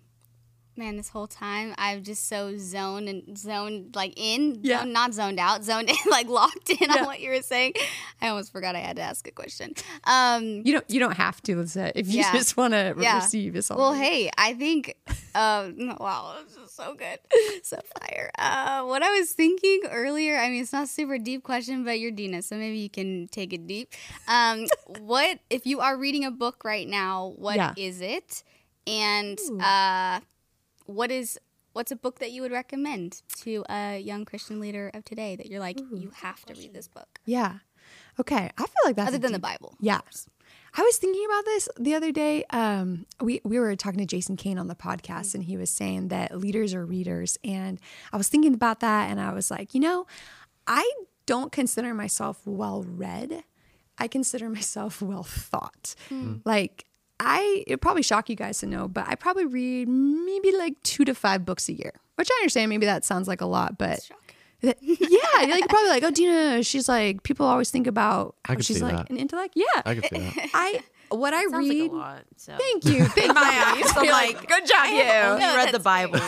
Man, 0.75 0.97
this 0.97 1.09
whole 1.09 1.27
time 1.27 1.75
I've 1.77 2.01
just 2.01 2.27
so 2.27 2.57
zoned 2.57 3.07
and 3.07 3.37
zoned 3.37 3.95
like 3.95 4.13
in, 4.17 4.57
Yeah. 4.63 4.79
zoned- 4.79 4.93
not 4.93 5.13
zoned 5.13 5.39
out, 5.39 5.63
zoned 5.63 5.87
in, 5.89 5.95
like 6.09 6.27
locked 6.27 6.71
in 6.71 6.89
on 6.89 7.05
what 7.05 7.19
you 7.19 7.29
were 7.29 7.43
saying. 7.43 7.73
I 8.19 8.29
almost 8.29 8.51
forgot 8.51 8.75
I 8.75 8.79
had 8.79 8.95
to 8.95 9.03
ask 9.03 9.27
a 9.27 9.31
question. 9.31 9.73
Um, 10.05 10.63
You 10.65 10.73
don't 10.73 10.89
you 10.89 10.99
don't 10.99 11.15
have 11.15 11.41
to 11.43 11.57
Lisette, 11.57 11.93
if 11.95 12.07
you 12.07 12.21
Yeah. 12.21 12.31
just 12.37 12.57
want 12.57 12.73
to 12.73 12.95
Yeah. 12.97 13.17
receive 13.17 13.55
it's 13.55 13.69
all 13.69 13.77
well, 13.77 13.93
hey, 13.93 14.31
I 14.35 14.55
think, 14.55 14.95
uh, 15.35 15.69
wow, 15.99 16.37
this 16.43 16.57
is 16.57 16.71
so 16.71 16.95
good, 16.95 17.19
so 17.63 17.77
fire. 17.99 18.31
Uh, 18.39 18.83
what 18.85 19.03
I 19.03 19.11
was 19.19 19.31
thinking 19.31 19.81
earlier, 19.91 20.37
I 20.39 20.49
mean, 20.49 20.63
it's 20.63 20.73
not 20.73 20.85
a 20.85 20.87
super 20.87 21.19
deep 21.19 21.43
question, 21.43 21.83
but 21.83 21.99
you're 21.99 22.09
Dena, 22.11 22.41
so 22.41 22.55
maybe 22.55 22.79
you 22.79 22.89
can 22.89 23.27
take 23.27 23.53
it 23.53 23.67
deep. 23.67 23.93
Um, 24.27 24.65
what 25.01 25.37
if 25.51 25.67
you 25.67 25.81
are 25.81 25.95
reading 25.97 26.25
a 26.25 26.31
book 26.31 26.63
right 26.65 26.87
now? 26.87 27.33
What 27.37 27.77
is 27.77 28.01
Yeah. 28.01 28.07
it? 28.17 28.43
And 28.87 29.39
uh, 29.61 30.19
what 30.85 31.11
is 31.11 31.39
what's 31.73 31.91
a 31.91 31.95
book 31.95 32.19
that 32.19 32.31
you 32.31 32.41
would 32.41 32.51
recommend 32.51 33.23
to 33.37 33.63
a 33.69 33.97
young 33.99 34.25
Christian 34.25 34.59
leader 34.59 34.91
of 34.93 35.03
today 35.03 35.35
that 35.35 35.47
you're 35.47 35.59
like, 35.59 35.79
you 35.91 36.11
have 36.17 36.45
to 36.45 36.53
read 36.53 36.73
this 36.73 36.87
book, 36.87 37.19
Yeah. 37.25 37.59
Okay. 38.19 38.49
I 38.57 38.61
feel 38.61 38.69
like 38.85 38.95
that's 38.95 39.09
other 39.09 39.17
than 39.17 39.31
the 39.31 39.39
Bible? 39.39 39.75
Yeah. 39.81 39.99
I 40.75 40.81
was 40.83 40.97
thinking 40.97 41.25
about 41.25 41.45
this 41.45 41.67
the 41.79 41.95
other 41.95 42.11
day. 42.11 42.45
Um, 42.51 43.05
we, 43.19 43.41
we 43.43 43.59
were 43.59 43.75
talking 43.75 43.99
to 43.99 44.05
Jason 44.05 44.35
Kane 44.37 44.57
on 44.57 44.67
the 44.67 44.75
podcast, 44.75 45.33
and 45.35 45.43
he 45.43 45.57
was 45.57 45.69
saying 45.69 46.07
that 46.09 46.37
leaders 46.37 46.73
are 46.73 46.85
readers. 46.85 47.37
And 47.43 47.79
I 48.11 48.17
was 48.17 48.29
thinking 48.29 48.53
about 48.53 48.79
that, 48.81 49.09
and 49.09 49.19
I 49.19 49.33
was 49.33 49.51
like, 49.51 49.73
you 49.73 49.79
know, 49.81 50.05
I 50.67 50.89
don't 51.25 51.51
consider 51.51 51.93
myself 51.93 52.41
well 52.45 52.83
read. 52.83 53.43
I 53.97 54.07
consider 54.07 54.49
myself 54.57 55.01
well 55.01 55.23
thought. 55.23 55.95
Like, 56.45 56.85
I, 57.23 57.63
it 57.67 57.81
probably 57.81 58.03
shock 58.03 58.29
you 58.29 58.35
guys 58.35 58.59
to 58.59 58.65
know, 58.65 58.87
but 58.87 59.07
I 59.07 59.15
probably 59.15 59.45
read 59.45 59.87
maybe 59.87 60.51
like 60.55 60.81
two 60.83 61.05
to 61.05 61.13
five 61.15 61.45
books 61.45 61.69
a 61.69 61.73
year, 61.73 61.91
which 62.15 62.29
I 62.31 62.35
understand 62.41 62.69
maybe 62.69 62.85
that 62.85 63.05
sounds 63.05 63.27
like 63.27 63.41
a 63.41 63.45
lot, 63.45 63.77
but 63.77 63.99
that- 64.61 64.77
yeah, 64.81 64.97
like 65.41 65.59
you're 65.59 65.67
probably 65.67 65.89
like, 65.89 66.03
oh, 66.03 66.11
Dena, 66.11 66.63
she's 66.63 66.87
like, 66.87 67.23
people 67.23 67.45
always 67.45 67.69
think 67.71 67.87
about 67.87 68.35
I 68.45 68.49
how 68.49 68.55
could 68.55 68.65
she's 68.65 68.77
see 68.77 68.83
like 68.83 68.95
that. 68.95 69.09
an 69.09 69.17
intellect. 69.17 69.53
Yeah, 69.55 69.65
I 69.85 69.95
could 69.95 70.05
see 70.05 70.19
that. 70.19 70.49
I 70.53 70.81
what 71.09 71.33
I 71.33 71.43
Sounds 71.43 71.69
read. 71.69 71.81
like 71.83 71.91
a 71.91 71.95
lot. 71.95 72.23
So. 72.37 72.57
Thank 72.57 72.85
you, 72.85 73.05
thank 73.09 73.29
In 73.29 73.35
my 73.35 73.41
eyes, 73.83 73.91
I'm 73.95 74.03
You're 74.03 74.13
like, 74.13 74.47
good 74.47 74.65
job, 74.65 74.85
you. 74.85 75.03
Only 75.03 75.45
read 75.57 75.67
the 75.67 75.79
that's 75.79 75.83
Bible 75.83 76.19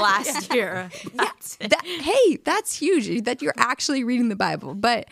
last 0.00 0.54
year. 0.54 0.88
That's 1.14 1.56
it. 1.60 1.70
That, 1.70 1.84
hey, 1.84 2.36
that's 2.44 2.76
huge 2.76 3.24
that 3.24 3.42
you're 3.42 3.54
actually 3.56 4.04
reading 4.04 4.28
the 4.28 4.36
Bible. 4.36 4.74
But 4.74 5.08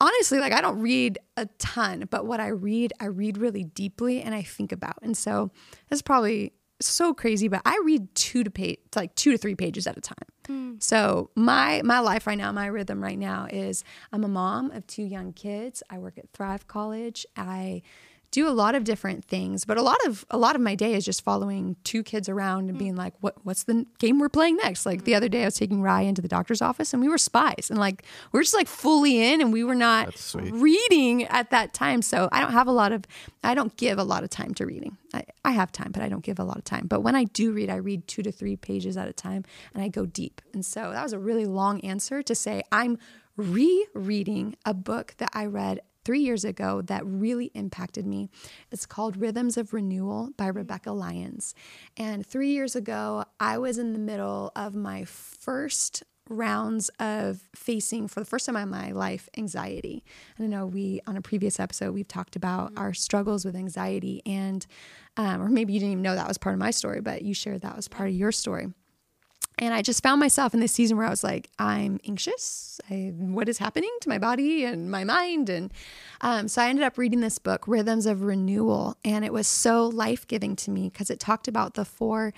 honestly, 0.00 0.38
like 0.38 0.52
I 0.52 0.60
don't 0.60 0.78
read 0.80 1.18
a 1.36 1.46
ton, 1.58 2.06
but 2.10 2.26
what 2.26 2.40
I 2.40 2.48
read, 2.48 2.92
I 3.00 3.06
read 3.06 3.38
really 3.38 3.64
deeply 3.64 4.22
and 4.22 4.34
I 4.34 4.42
think 4.42 4.72
about. 4.72 4.98
And 5.02 5.16
so 5.16 5.50
that's 5.88 6.02
probably 6.02 6.52
so 6.80 7.14
crazy, 7.14 7.48
but 7.48 7.62
I 7.64 7.80
read 7.84 8.14
two 8.14 8.44
to 8.44 8.50
page, 8.50 8.78
like 8.94 9.14
two 9.14 9.32
to 9.32 9.38
three 9.38 9.54
pages 9.54 9.86
at 9.86 9.96
a 9.96 10.00
time. 10.00 10.16
Hmm. 10.46 10.72
So 10.78 11.30
my 11.34 11.80
my 11.84 12.00
life 12.00 12.26
right 12.26 12.36
now, 12.36 12.52
my 12.52 12.66
rhythm 12.66 13.02
right 13.02 13.18
now 13.18 13.46
is 13.50 13.82
I'm 14.12 14.24
a 14.24 14.28
mom 14.28 14.70
of 14.70 14.86
two 14.86 15.02
young 15.02 15.32
kids. 15.32 15.82
I 15.88 15.98
work 15.98 16.18
at 16.18 16.30
Thrive 16.32 16.68
College. 16.68 17.26
I 17.36 17.82
do 18.36 18.46
a 18.46 18.50
lot 18.50 18.74
of 18.74 18.84
different 18.84 19.24
things, 19.24 19.64
but 19.64 19.78
a 19.78 19.82
lot 19.82 19.96
of 20.06 20.26
a 20.30 20.36
lot 20.36 20.54
of 20.54 20.60
my 20.60 20.74
day 20.74 20.92
is 20.92 21.06
just 21.06 21.24
following 21.24 21.74
two 21.84 22.02
kids 22.02 22.28
around 22.28 22.68
and 22.68 22.78
being 22.78 22.94
like, 22.94 23.14
"What 23.20 23.34
what's 23.46 23.64
the 23.64 23.86
game 23.98 24.18
we're 24.18 24.28
playing 24.28 24.56
next?" 24.56 24.84
Like 24.84 25.04
the 25.04 25.14
other 25.14 25.30
day, 25.30 25.40
I 25.40 25.46
was 25.46 25.54
taking 25.54 25.80
Rye 25.80 26.02
into 26.02 26.20
the 26.20 26.28
doctor's 26.28 26.60
office, 26.60 26.92
and 26.92 27.02
we 27.02 27.08
were 27.08 27.16
spies, 27.16 27.68
and 27.70 27.78
like 27.78 28.04
we 28.32 28.38
are 28.38 28.42
just 28.42 28.54
like 28.54 28.68
fully 28.68 29.24
in, 29.32 29.40
and 29.40 29.54
we 29.54 29.64
were 29.64 29.74
not 29.74 30.34
reading 30.52 31.24
at 31.24 31.48
that 31.48 31.72
time. 31.72 32.02
So 32.02 32.28
I 32.30 32.42
don't 32.42 32.52
have 32.52 32.66
a 32.66 32.72
lot 32.72 32.92
of, 32.92 33.04
I 33.42 33.54
don't 33.54 33.74
give 33.78 33.98
a 33.98 34.04
lot 34.04 34.22
of 34.22 34.28
time 34.28 34.52
to 34.56 34.66
reading. 34.66 34.98
I, 35.14 35.24
I 35.42 35.52
have 35.52 35.72
time, 35.72 35.90
but 35.92 36.02
I 36.02 36.10
don't 36.10 36.22
give 36.22 36.38
a 36.38 36.44
lot 36.44 36.58
of 36.58 36.64
time. 36.64 36.88
But 36.88 37.00
when 37.00 37.14
I 37.14 37.24
do 37.24 37.52
read, 37.52 37.70
I 37.70 37.76
read 37.76 38.06
two 38.06 38.22
to 38.22 38.30
three 38.30 38.56
pages 38.56 38.98
at 38.98 39.08
a 39.08 39.14
time, 39.14 39.46
and 39.72 39.82
I 39.82 39.88
go 39.88 40.04
deep. 40.04 40.42
And 40.52 40.62
so 40.62 40.90
that 40.92 41.02
was 41.02 41.14
a 41.14 41.18
really 41.18 41.46
long 41.46 41.80
answer 41.80 42.22
to 42.22 42.34
say 42.34 42.62
I'm 42.70 42.98
rereading 43.38 44.56
a 44.66 44.74
book 44.74 45.14
that 45.16 45.30
I 45.32 45.46
read 45.46 45.80
three 46.06 46.20
years 46.20 46.44
ago 46.44 46.82
that 46.82 47.04
really 47.04 47.46
impacted 47.46 48.06
me. 48.06 48.28
It's 48.70 48.86
called 48.86 49.16
Rhythms 49.16 49.56
of 49.56 49.74
Renewal 49.74 50.30
by 50.36 50.46
Rebekah 50.46 50.92
Lyons. 50.92 51.52
And 51.96 52.24
three 52.24 52.50
years 52.50 52.76
ago, 52.76 53.24
I 53.40 53.58
was 53.58 53.76
in 53.76 53.92
the 53.92 53.98
middle 53.98 54.52
of 54.54 54.76
my 54.76 55.04
first 55.04 56.04
rounds 56.28 56.90
of 57.00 57.48
facing 57.56 58.06
for 58.06 58.20
the 58.20 58.26
first 58.26 58.46
time 58.46 58.54
in 58.54 58.68
my 58.68 58.92
life 58.92 59.28
anxiety. 59.36 60.04
And 60.38 60.46
I 60.46 60.48
know 60.48 60.66
we 60.66 61.00
on 61.08 61.16
a 61.16 61.22
previous 61.22 61.58
episode 61.58 61.92
we've 61.92 62.06
talked 62.06 62.36
about 62.36 62.72
our 62.76 62.94
struggles 62.94 63.44
with 63.44 63.56
anxiety 63.56 64.22
and 64.24 64.64
um, 65.16 65.42
or 65.42 65.48
maybe 65.48 65.72
you 65.72 65.80
didn't 65.80 65.92
even 65.92 66.02
know 66.02 66.14
that 66.14 66.28
was 66.28 66.38
part 66.38 66.54
of 66.54 66.60
my 66.60 66.70
story, 66.70 67.00
but 67.00 67.22
you 67.22 67.34
shared 67.34 67.62
that 67.62 67.74
was 67.74 67.88
part 67.88 68.10
of 68.10 68.14
your 68.14 68.30
story. 68.30 68.68
And 69.58 69.72
I 69.72 69.80
just 69.80 70.02
found 70.02 70.20
myself 70.20 70.52
in 70.52 70.60
this 70.60 70.72
season 70.72 70.98
where 70.98 71.06
I 71.06 71.10
was 71.10 71.24
like, 71.24 71.48
I'm 71.58 71.98
anxious. 72.06 72.78
I, 72.90 73.12
what 73.16 73.48
is 73.48 73.56
happening 73.56 73.90
to 74.02 74.08
my 74.08 74.18
body 74.18 74.64
and 74.64 74.90
my 74.90 75.02
mind? 75.02 75.48
And 75.48 75.72
um, 76.20 76.48
so 76.48 76.60
I 76.60 76.68
ended 76.68 76.84
up 76.84 76.98
reading 76.98 77.20
this 77.20 77.38
book, 77.38 77.66
Rhythms 77.66 78.04
of 78.04 78.22
Renewal, 78.22 78.98
and 79.02 79.24
it 79.24 79.32
was 79.32 79.46
so 79.46 79.86
life 79.86 80.26
giving 80.26 80.56
to 80.56 80.70
me 80.70 80.90
because 80.90 81.08
it 81.08 81.20
talked 81.20 81.48
about 81.48 81.74
the 81.74 81.84
four. 81.84 82.32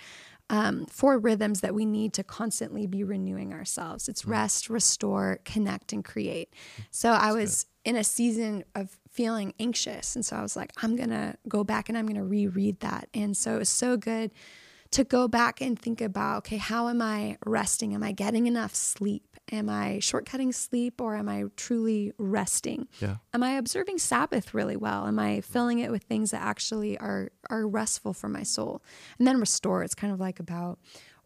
Um, 0.51 0.87
four 0.87 1.19
rhythms 1.19 1.61
that 1.61 1.75
we 1.75 1.85
need 1.85 2.15
to 2.15 2.25
constantly 2.25 2.87
be 2.87 3.05
renewing 3.05 3.53
ourselves. 3.53 4.09
It's 4.09 4.25
rest, 4.25 4.71
restore, 4.71 5.41
connect, 5.45 5.93
and 5.93 6.03
create. 6.03 6.55
So 6.91 7.11
I 7.11 7.33
was 7.33 7.67
in 7.85 7.97
a 7.97 8.03
season 8.03 8.65
of 8.75 8.97
feeling 9.11 9.53
anxious. 9.61 10.17
And 10.17 10.25
so 10.25 10.37
I 10.37 10.41
was 10.41 10.57
like, 10.57 10.73
I'm 10.83 10.97
going 10.97 11.11
to 11.11 11.37
go 11.49 11.65
back 11.65 11.91
and 11.91 11.99
I'm 11.99 12.07
going 12.07 12.17
to 12.17 12.25
reread 12.25 12.81
that. 12.81 13.11
And 13.13 13.37
so 13.37 13.57
it 13.57 13.59
was 13.59 13.69
so 13.69 13.99
good 13.99 14.31
to 14.91 15.05
go 15.05 15.29
back 15.29 15.61
and 15.61 15.79
think 15.79 16.01
about 16.01 16.39
okay, 16.39 16.57
how 16.57 16.89
am 16.89 17.03
I 17.03 17.37
resting? 17.45 17.95
Am 17.95 18.03
I 18.03 18.13
getting 18.13 18.47
enough 18.47 18.75
sleep? 18.75 19.37
Am 19.51 19.69
I 19.69 19.99
shortcutting 20.01 20.55
sleep 20.55 21.01
or 21.01 21.17
am 21.17 21.29
I 21.29 21.45
truly 21.57 22.13
resting? 22.19 22.89
Yeah. 23.01 23.17
Am 23.33 23.43
I 23.43 23.53
observing 23.53 23.99
Sabbath 23.99 24.53
really 24.53 24.77
well? 24.77 25.07
Am 25.07 25.19
I 25.19 25.41
filling 25.41 25.79
it 25.79 25.91
with 25.91 26.03
things 26.03 26.31
that 26.33 26.43
actually 26.43 26.99
are 26.99 27.31
are 27.51 27.67
restful 27.67 28.13
for 28.13 28.29
my 28.29 28.43
soul? 28.43 28.83
And 29.19 29.27
then 29.27 29.41
restore. 29.41 29.83
It's 29.83 29.95
kind 29.95 30.13
of 30.13 30.21
like 30.21 30.41
about 30.41 30.79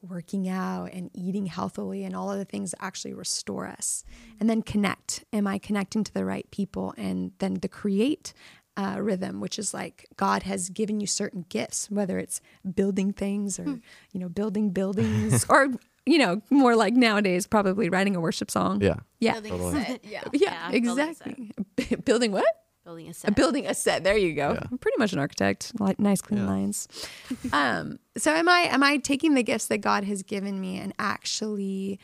working 0.03 0.49
out 0.49 0.91
and 0.93 1.11
eating 1.15 1.47
healthily 1.47 2.05
and 2.05 2.15
all 2.15 2.31
of 2.31 2.39
the 2.39 2.45
things 2.45 2.73
that 2.73 2.83
actually 2.83 3.15
restore 3.15 3.69
us. 3.69 4.05
And 4.41 4.51
then 4.51 4.63
connect. 4.63 5.25
Am 5.33 5.47
I 5.47 5.59
connecting 5.59 6.05
to 6.05 6.13
the 6.13 6.25
right 6.25 6.51
people? 6.51 6.93
And 6.97 7.33
then 7.39 7.55
the 7.55 7.69
create 7.69 8.33
uh, 8.77 8.97
rhythm, 9.01 9.41
which 9.41 9.59
is 9.59 9.75
like 9.75 10.07
God 10.17 10.43
has 10.45 10.69
given 10.71 11.01
you 11.01 11.07
certain 11.07 11.45
gifts, 11.49 11.91
whether 11.91 12.19
it's 12.19 12.41
building 12.75 13.13
things 13.13 13.59
or, 13.59 13.65
you 14.13 14.21
know, 14.21 14.29
building 14.29 14.71
buildings 14.71 15.45
or, 15.49 15.69
you 16.07 16.19
know, 16.19 16.41
more 16.51 16.75
like 16.75 16.95
nowadays, 16.95 17.47
probably 17.47 17.89
writing 17.89 18.17
a 18.17 18.21
worship 18.21 18.51
song. 18.51 18.81
Yeah. 18.81 18.97
Yeah. 19.21 19.33
Building 19.35 19.51
Totally. 19.53 19.79
a 19.81 19.85
set, 19.85 20.05
yeah. 20.05 20.23
Yeah, 20.33 20.71
Yeah, 20.73 20.81
building 20.81 21.07
a 21.07 21.11
exactly. 21.11 21.97
building 22.05 22.33
what? 22.33 22.47
Building 22.85 23.07
a 23.07 23.11
A 23.11 23.15
set. 23.15 23.37
building 23.37 23.67
a 23.67 23.75
set. 23.75 24.03
There 24.03 24.17
you 24.17 24.33
go. 24.35 24.55
Yeah. 24.55 24.61
I'm 24.71 24.79
pretty 24.79 24.99
much 24.99 25.13
an 25.13 25.19
architect. 25.21 25.73
Like 25.79 26.01
nice 26.01 26.21
clean 26.21 26.41
Yeah. 26.41 26.47
lines. 26.49 26.89
um, 27.53 27.99
so 28.17 28.33
am 28.33 28.49
I 28.49 28.61
am 28.71 28.83
I 28.83 28.97
taking 28.97 29.35
the 29.35 29.43
gifts 29.45 29.67
that 29.67 29.79
God 29.79 30.03
has 30.05 30.23
given 30.25 30.61
me 30.61 30.79
and 30.79 30.93
actually 30.99 32.01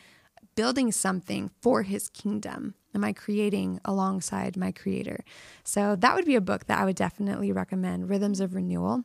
building 0.55 0.93
something 0.93 1.51
for 1.63 1.83
his 1.83 2.09
kingdom? 2.11 2.75
Am 2.99 3.05
I 3.05 3.13
creating 3.13 3.81
alongside 3.85 4.57
my 4.57 4.73
creator? 4.73 5.25
So 5.65 5.97
that 5.97 6.15
would 6.17 6.25
be 6.25 6.35
a 6.35 6.41
book 6.41 6.67
that 6.67 6.79
I 6.79 6.85
would 6.85 6.97
definitely 6.97 7.53
recommend 7.53 8.11
Rhythms 8.11 8.41
of 8.41 8.55
Renewal. 8.55 9.05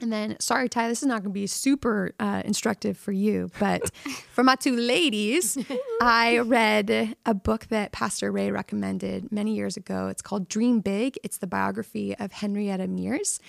And 0.00 0.12
then, 0.12 0.36
sorry, 0.40 0.68
Ty, 0.68 0.88
this 0.88 1.02
is 1.02 1.08
not 1.08 1.22
going 1.22 1.32
to 1.32 1.40
be 1.40 1.46
super 1.46 2.12
uh, 2.18 2.42
instructive 2.44 2.96
for 2.96 3.12
you, 3.12 3.50
but 3.58 3.94
for 4.32 4.42
my 4.42 4.56
two 4.56 4.76
ladies, 4.76 5.58
I 6.00 6.38
read 6.38 7.14
a 7.26 7.34
book 7.34 7.66
that 7.68 7.92
Pastor 7.92 8.32
Ray 8.32 8.50
recommended 8.50 9.30
many 9.30 9.54
years 9.54 9.76
ago. 9.76 10.08
It's 10.08 10.22
called 10.22 10.48
Dream 10.48 10.80
Big. 10.80 11.18
It's 11.22 11.38
the 11.38 11.46
biography 11.46 12.16
of 12.16 12.32
Henrietta 12.32 12.88
Mears. 12.88 13.40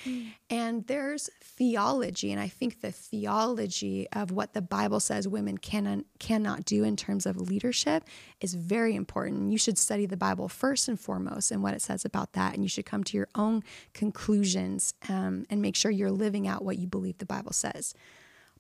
And 0.50 0.86
there's 0.88 1.30
theology, 1.42 2.32
and 2.32 2.42
I 2.42 2.50
think 2.50 2.82
the 2.82 2.92
theology 2.92 4.08
of 4.12 4.32
what 4.32 4.54
the 4.54 4.62
Bible 4.62 5.00
says 5.00 5.28
women 5.28 5.58
can 5.58 6.04
cannot 6.20 6.66
do 6.66 6.84
in 6.84 6.96
terms 6.96 7.26
of 7.26 7.38
leadership 7.40 8.04
is 8.42 8.54
very 8.54 8.96
important. 8.96 9.52
You 9.52 9.58
should 9.58 9.78
study 9.78 10.06
the 10.06 10.18
Bible 10.18 10.50
first 10.50 10.88
and 10.88 11.00
foremost 11.00 11.52
and 11.52 11.64
what 11.64 11.74
it 11.74 11.82
says 11.82 12.04
about 12.04 12.34
that, 12.34 12.54
and 12.54 12.64
you 12.64 12.70
should 12.70 12.86
come 12.86 13.04
to 13.06 13.18
your 13.18 13.30
own 13.36 13.64
conclusions 13.94 14.94
um, 15.08 15.46
and 15.50 15.62
make 15.62 15.76
sure 15.76 15.92
you're 15.92 16.12
living 16.12 16.41
out 16.48 16.64
what 16.64 16.78
you 16.78 16.88
believe 16.88 17.18
the 17.18 17.26
Bible 17.26 17.54
says. 17.54 17.94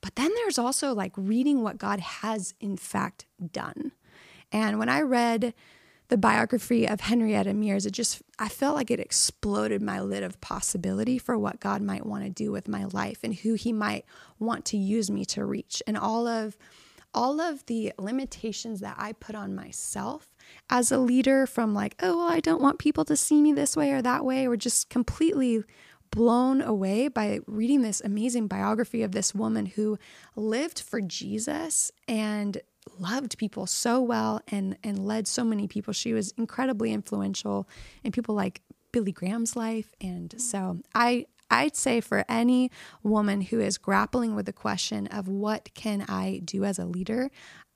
But 0.01 0.15
then 0.15 0.31
there's 0.35 0.57
also 0.57 0.93
like 0.93 1.13
reading 1.15 1.61
what 1.61 1.77
God 1.77 1.99
has 1.99 2.53
in 2.59 2.77
fact 2.77 3.25
done. 3.51 3.91
And 4.51 4.79
when 4.79 4.89
I 4.89 5.01
read 5.01 5.53
the 6.09 6.17
biography 6.17 6.85
of 6.87 7.01
Henrietta 7.01 7.53
Mears, 7.53 7.85
it 7.85 7.91
just, 7.91 8.21
I 8.37 8.49
felt 8.49 8.75
like 8.75 8.91
it 8.91 8.99
exploded 8.99 9.81
my 9.81 10.01
lid 10.01 10.23
of 10.23 10.41
possibility 10.41 11.17
for 11.17 11.37
what 11.37 11.61
God 11.61 11.81
might 11.81 12.05
want 12.05 12.25
to 12.25 12.29
do 12.29 12.51
with 12.51 12.67
my 12.67 12.83
life 12.85 13.19
and 13.23 13.33
who 13.33 13.53
he 13.53 13.71
might 13.71 14.05
want 14.37 14.65
to 14.65 14.77
use 14.77 15.09
me 15.09 15.23
to 15.25 15.45
reach. 15.45 15.81
And 15.87 15.97
all 15.97 16.27
of, 16.27 16.57
all 17.13 17.39
of 17.39 17.65
the 17.67 17.93
limitations 17.97 18.81
that 18.81 18.95
I 18.97 19.13
put 19.13 19.35
on 19.35 19.55
myself 19.55 20.33
as 20.69 20.91
a 20.91 20.97
leader 20.97 21.45
from 21.45 21.73
like, 21.73 21.95
oh, 22.01 22.17
well, 22.17 22.27
I 22.27 22.41
don't 22.41 22.61
want 22.61 22.79
people 22.79 23.05
to 23.05 23.15
see 23.15 23.41
me 23.41 23.53
this 23.53 23.77
way 23.77 23.91
or 23.91 24.01
that 24.01 24.25
way, 24.25 24.47
or 24.47 24.57
just 24.57 24.89
completely 24.89 25.63
blown 26.11 26.61
away 26.61 27.07
by 27.07 27.39
reading 27.47 27.81
this 27.81 28.01
amazing 28.03 28.47
biography 28.47 29.01
of 29.01 29.13
this 29.13 29.33
woman 29.33 29.65
who 29.65 29.97
lived 30.35 30.79
for 30.79 31.01
Jesus 31.01 31.91
and 32.07 32.61
loved 32.99 33.37
people 33.37 33.65
so 33.65 34.01
well 34.01 34.41
and 34.49 34.77
and 34.83 35.05
led 35.05 35.27
so 35.27 35.43
many 35.43 35.67
people. 35.67 35.93
She 35.93 36.13
was 36.13 36.31
incredibly 36.37 36.91
influential 36.91 37.67
in 38.03 38.11
people 38.11 38.35
like 38.35 38.61
Billy 38.91 39.11
Graham's 39.11 39.55
life. 39.55 39.93
And 40.01 40.33
so 40.37 40.79
I 40.93 41.25
I'd 41.49 41.75
say 41.75 41.99
for 41.99 42.23
any 42.29 42.71
woman 43.03 43.41
who 43.41 43.59
is 43.59 43.77
grappling 43.77 44.35
with 44.35 44.45
the 44.45 44.53
question 44.53 45.07
of 45.07 45.27
what 45.27 45.73
can 45.73 46.05
I 46.07 46.41
do 46.43 46.63
as 46.63 46.79
a 46.79 46.85
leader, 46.85 47.29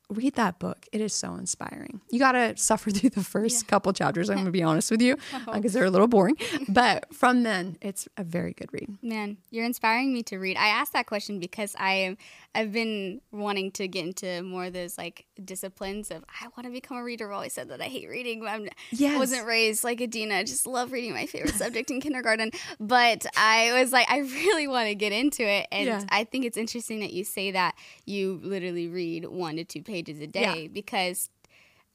read 0.10 0.36
that 0.36 0.60
book. 0.60 0.86
It 0.92 1.02
is 1.02 1.14
so 1.14 1.36
inspiring. 1.36 2.02
You 2.10 2.20
got 2.20 2.34
to 2.34 2.56
suffer 2.58 2.92
through 2.96 3.12
the 3.12 3.24
first 3.24 3.64
yeah. 3.64 3.70
couple 3.70 3.94
chapters. 3.94 4.30
I'm 4.30 4.38
going 4.38 4.46
to 4.46 4.52
be 4.52 4.64
honest 4.64 4.92
with 4.92 5.02
you 5.02 5.18
because 5.54 5.76
uh, 5.76 5.80
they're 5.80 5.88
a 5.88 5.92
little 5.92 6.08
boring. 6.08 6.38
But 6.68 7.14
from 7.14 7.44
then, 7.44 7.78
it's 7.82 8.08
a 8.18 8.24
very 8.24 8.54
good 8.54 8.72
read. 8.72 8.98
Man, 9.02 9.38
you're 9.52 9.66
inspiring 9.66 10.14
me 10.14 10.24
to 10.24 10.38
read. 10.38 10.58
I 10.58 10.68
asked 10.68 10.94
that 10.94 11.08
question 11.08 11.40
because 11.40 11.76
I 11.80 11.94
am 11.94 12.18
I've 12.56 12.72
been 12.72 13.20
wanting 13.32 13.72
to 13.72 13.88
get 13.88 14.06
into 14.06 14.42
more 14.42 14.66
of 14.66 14.74
those 14.74 14.98
like 14.98 15.26
disciplines 15.44 16.10
of 16.10 16.24
I 16.42 16.48
want 16.48 16.64
to 16.64 16.72
become 16.72 16.98
a 16.98 17.04
reader. 17.04 17.28
I've 17.28 17.36
always 17.36 17.54
said 17.54 17.70
that 17.70 17.82
I 17.82 17.86
hate 17.86 18.08
reading. 18.08 18.48
I 18.48 18.70
yes. 18.92 19.20
wasn't 19.20 19.46
raised 19.46 19.84
like 19.84 20.02
Adina. 20.02 20.36
I 20.36 20.44
just 20.44 20.66
love 20.66 20.94
reading 20.94 21.14
my 21.14 21.26
favorite 21.26 21.56
subject 21.56 21.92
in 21.92 22.00
kindergarten. 22.00 22.52
But 22.80 23.26
I 23.36 23.80
was 23.80 23.92
like, 23.92 24.10
I 24.10 24.20
really 24.20 24.68
want 24.68 24.88
to 24.88 24.96
get 24.96 25.12
into 25.12 25.44
it. 25.44 25.68
And 25.70 25.86
yeah. 25.86 26.04
I 26.10 26.24
think 26.24 26.46
it's 26.46 26.58
interesting 26.58 27.02
that 27.02 27.12
you 27.12 27.26
say 27.26 27.52
that 27.52 27.76
you 28.06 28.40
literally 28.42 28.88
read 28.88 29.26
one 29.26 29.58
to 29.58 29.66
two 29.66 29.84
pages 29.84 30.22
a 30.22 30.28
day 30.28 30.64
yeah. 30.64 30.68
because 30.72 31.30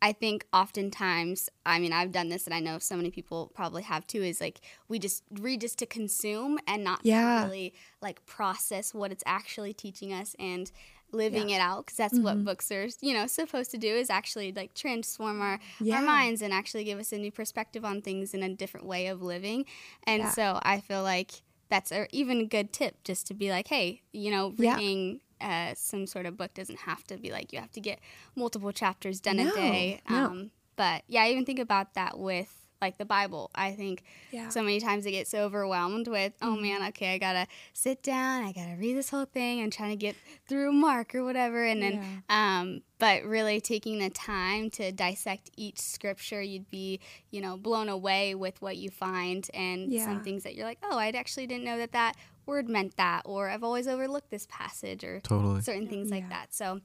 I 0.03 0.13
think 0.13 0.47
oftentimes, 0.53 1.51
I 1.67 1.79
mean, 1.79 1.93
I've 1.93 2.13
done 2.13 2.31
this 2.31 2.47
and 2.47 2.55
I 2.55 2.61
know 2.61 2.79
so 2.79 2.97
many 2.97 3.11
people 3.11 3.51
probably 3.55 3.83
have 3.83 4.07
too, 4.07 4.23
is 4.23 4.41
like 4.41 4.61
we 4.89 4.99
just 4.99 5.23
read 5.39 5.61
just 5.61 5.79
to 5.81 5.87
consume 5.87 6.59
and 6.67 6.83
not 6.83 7.01
yeah. 7.03 7.45
really 7.45 7.75
like 8.01 8.25
process 8.25 8.95
what 8.95 9.13
it's 9.13 9.25
actually 9.27 9.75
teaching 9.75 10.13
us 10.13 10.35
and 10.39 10.73
living 11.13 11.51
yeah. 11.51 11.57
it 11.57 11.61
out 11.61 11.87
because 11.87 11.99
that's 11.99 12.15
mm-hmm. 12.15 12.25
what 12.25 12.45
books 12.45 12.71
are, 12.73 12.89
you 13.03 13.13
know, 13.13 13.27
supposed 13.27 13.71
to 13.73 13.79
do 13.79 13.89
is 13.89 14.09
actually 14.09 14.53
like 14.53 14.73
transform 14.75 15.43
our, 15.43 15.59
yeah. 15.81 15.97
our 15.97 16.03
minds 16.03 16.41
and 16.41 16.53
actually 16.53 16.85
give 16.85 16.99
us 16.99 17.13
a 17.13 17.19
new 17.19 17.33
perspective 17.33 17.85
on 17.85 18.01
things 18.01 18.33
and 18.33 18.43
a 18.43 18.49
different 18.49 18.87
way 18.87 19.09
of 19.09 19.21
living. 19.21 19.67
And 20.05 20.29
so 20.29 20.61
I 20.63 20.81
feel 20.81 21.03
like 21.03 21.33
that's 21.69 21.93
a, 21.93 22.07
even 22.11 22.39
a 22.39 22.47
good 22.47 22.73
tip 22.73 23.03
just 23.05 23.27
to 23.27 23.35
be 23.35 23.51
like, 23.51 23.69
hey, 23.69 24.03
you 24.13 24.31
know, 24.31 24.55
reading 24.57 25.21
uh, 25.41 25.75
some 25.75 26.07
sort 26.07 26.27
of 26.27 26.37
book 26.37 26.55
doesn't 26.55 26.81
have 26.81 27.05
to 27.05 27.17
be 27.17 27.31
like 27.31 27.53
you 27.53 27.61
have 27.61 27.73
to 27.73 27.81
get 27.81 27.99
multiple 28.37 28.73
chapters 28.73 29.21
done 29.21 29.37
no, 29.37 29.51
a 29.51 29.55
day. 29.55 30.01
No. 30.09 30.17
Um, 30.17 30.51
but 30.77 31.03
yeah, 31.09 31.23
I 31.23 31.31
even 31.31 31.45
think 31.45 31.59
about 31.59 31.95
that 31.95 32.19
with 32.19 32.61
like 32.81 32.97
the 32.99 33.05
Bible. 33.05 33.51
I 33.55 33.73
think 33.73 34.03
yeah. 34.31 34.49
so 34.49 34.63
many 34.63 34.81
times 34.81 35.07
I 35.07 35.11
get 35.11 35.29
so 35.29 35.41
overwhelmed 35.45 36.09
with, 36.09 36.33
oh 36.41 36.53
mm-hmm. 36.53 36.63
man, 36.63 36.89
okay, 36.89 37.15
I 37.15 37.19
gotta 37.19 37.47
sit 37.75 38.03
down, 38.03 38.45
I 38.45 38.53
gotta 38.53 38.77
read 38.79 38.97
this 38.97 39.11
whole 39.11 39.27
thing, 39.27 39.61
and 39.61 39.73
trying 39.73 39.91
to 39.91 39.97
get 39.97 40.17
through 40.49 40.73
Mark 40.73 41.15
or 41.15 41.23
whatever, 41.25 41.65
and 41.65 41.83
then, 41.83 42.23
yeah. 42.31 42.61
um, 42.61 42.83
but 42.99 43.25
really 43.25 43.61
taking 43.61 43.99
the 43.99 44.11
time 44.11 44.71
to 44.71 44.93
dissect 44.93 45.51
each 45.57 45.79
scripture, 45.79 46.41
you'd 46.41 46.71
be, 46.71 47.01
you 47.31 47.41
know, 47.41 47.57
blown 47.57 47.89
away 47.89 48.35
with 48.35 48.61
what 48.63 48.77
you 48.77 48.91
find, 48.91 49.49
and 49.53 49.93
yeah. 49.93 50.05
some 50.05 50.23
things 50.23 50.45
that 50.45 50.55
you're 50.55 50.67
like, 50.67 50.79
oh, 50.83 50.99
I 50.99 51.09
actually 51.09 51.47
didn't 51.47 51.65
know 51.65 51.79
that 51.79 51.93
that 51.93 52.17
word 52.51 52.69
meant 52.69 52.97
that, 52.97 53.23
or 53.25 53.49
I've 53.49 53.65
always 53.65 53.89
overlooked 53.89 54.31
this 54.31 54.47
passage, 54.51 55.05
or 55.05 55.21
totally. 55.21 55.63
certain 55.63 55.89
things 55.89 56.11
yeah. 56.11 56.17
like 56.17 56.29
that. 56.29 56.53
So, 56.53 56.81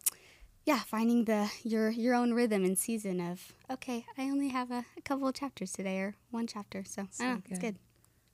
yeah, 0.66 0.80
finding 0.80 1.26
the 1.26 1.52
your 1.64 1.90
your 1.90 2.16
own 2.16 2.34
rhythm 2.34 2.64
and 2.64 2.78
season 2.78 3.20
of 3.20 3.54
okay, 3.70 4.06
I 4.18 4.24
only 4.24 4.50
have 4.50 4.72
a, 4.72 4.86
a 4.98 5.02
couple 5.02 5.28
of 5.28 5.34
chapters 5.34 5.74
today, 5.74 6.00
or 6.00 6.16
one 6.32 6.48
chapter, 6.48 6.84
so, 6.86 7.08
so 7.12 7.24
know, 7.24 7.42
it's 7.50 7.60
good. 7.60 7.76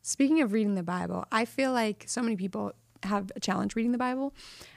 Speaking 0.04 0.41
of 0.41 0.52
reading 0.52 0.76
the 0.76 0.84
Bible, 0.84 1.26
I 1.32 1.46
feel 1.46 1.72
like 1.72 2.06
so 2.08 2.22
many 2.22 2.36
people 2.36 2.74
have 3.04 3.32
a 3.36 3.39
challenge 3.39 3.76
reading 3.76 3.91
the 3.91 3.98
Bible. 3.98 4.34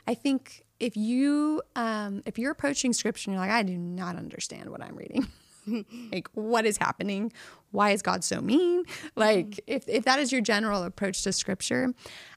I 0.07 0.15
think 0.15 0.65
if 0.81 0.97
you 0.97 1.63
um, 1.77 2.23
if 2.25 2.39
you're 2.39 2.53
approaching 2.53 2.93
Scripture 2.93 3.31
and 3.31 3.35
you're 3.35 3.47
like, 3.47 3.55
I 3.55 3.63
do 3.63 3.77
not 3.77 4.17
understand 4.17 4.71
what 4.71 4.83
I'm 4.83 4.97
reading. 4.97 5.29
like 6.13 6.29
what 6.35 6.67
is 6.67 6.77
happening 6.77 7.33
why 7.71 7.91
is 7.91 8.03
god 8.03 8.23
so 8.23 8.41
mean 8.41 8.85
like 9.17 9.47
mm. 9.47 9.61
if, 9.67 9.89
if 9.89 10.05
that 10.05 10.19
is 10.19 10.31
your 10.31 10.41
general 10.41 10.83
approach 10.83 11.23
to 11.23 11.33
scripture 11.33 11.95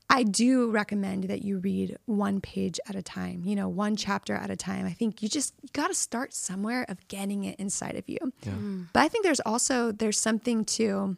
I 0.10 0.24
do 0.24 0.72
recommend 0.72 1.26
that 1.26 1.44
you 1.44 1.60
read 1.60 1.98
one 2.06 2.40
page 2.40 2.80
at 2.88 2.96
a 2.96 3.02
time, 3.02 3.44
you 3.44 3.56
know, 3.56 3.68
one 3.68 3.96
chapter 3.96 4.34
at 4.34 4.50
a 4.50 4.56
time. 4.56 4.86
I 4.86 4.94
think 4.94 5.22
you 5.22 5.28
just 5.28 5.54
you 5.62 5.70
got 5.74 5.90
to 5.90 5.94
start 5.94 6.34
somewhere 6.34 6.86
of 6.88 7.06
getting 7.10 7.44
it 7.44 7.60
inside 7.60 7.96
of 7.96 8.08
you. 8.08 8.18
Yeah. 8.44 8.54
Mm. 8.54 8.88
But 8.94 9.02
I 9.02 9.10
think 9.10 9.26
there's 9.26 9.42
also 9.42 9.92
there's 9.92 10.20
something 10.20 10.64
to 10.66 11.18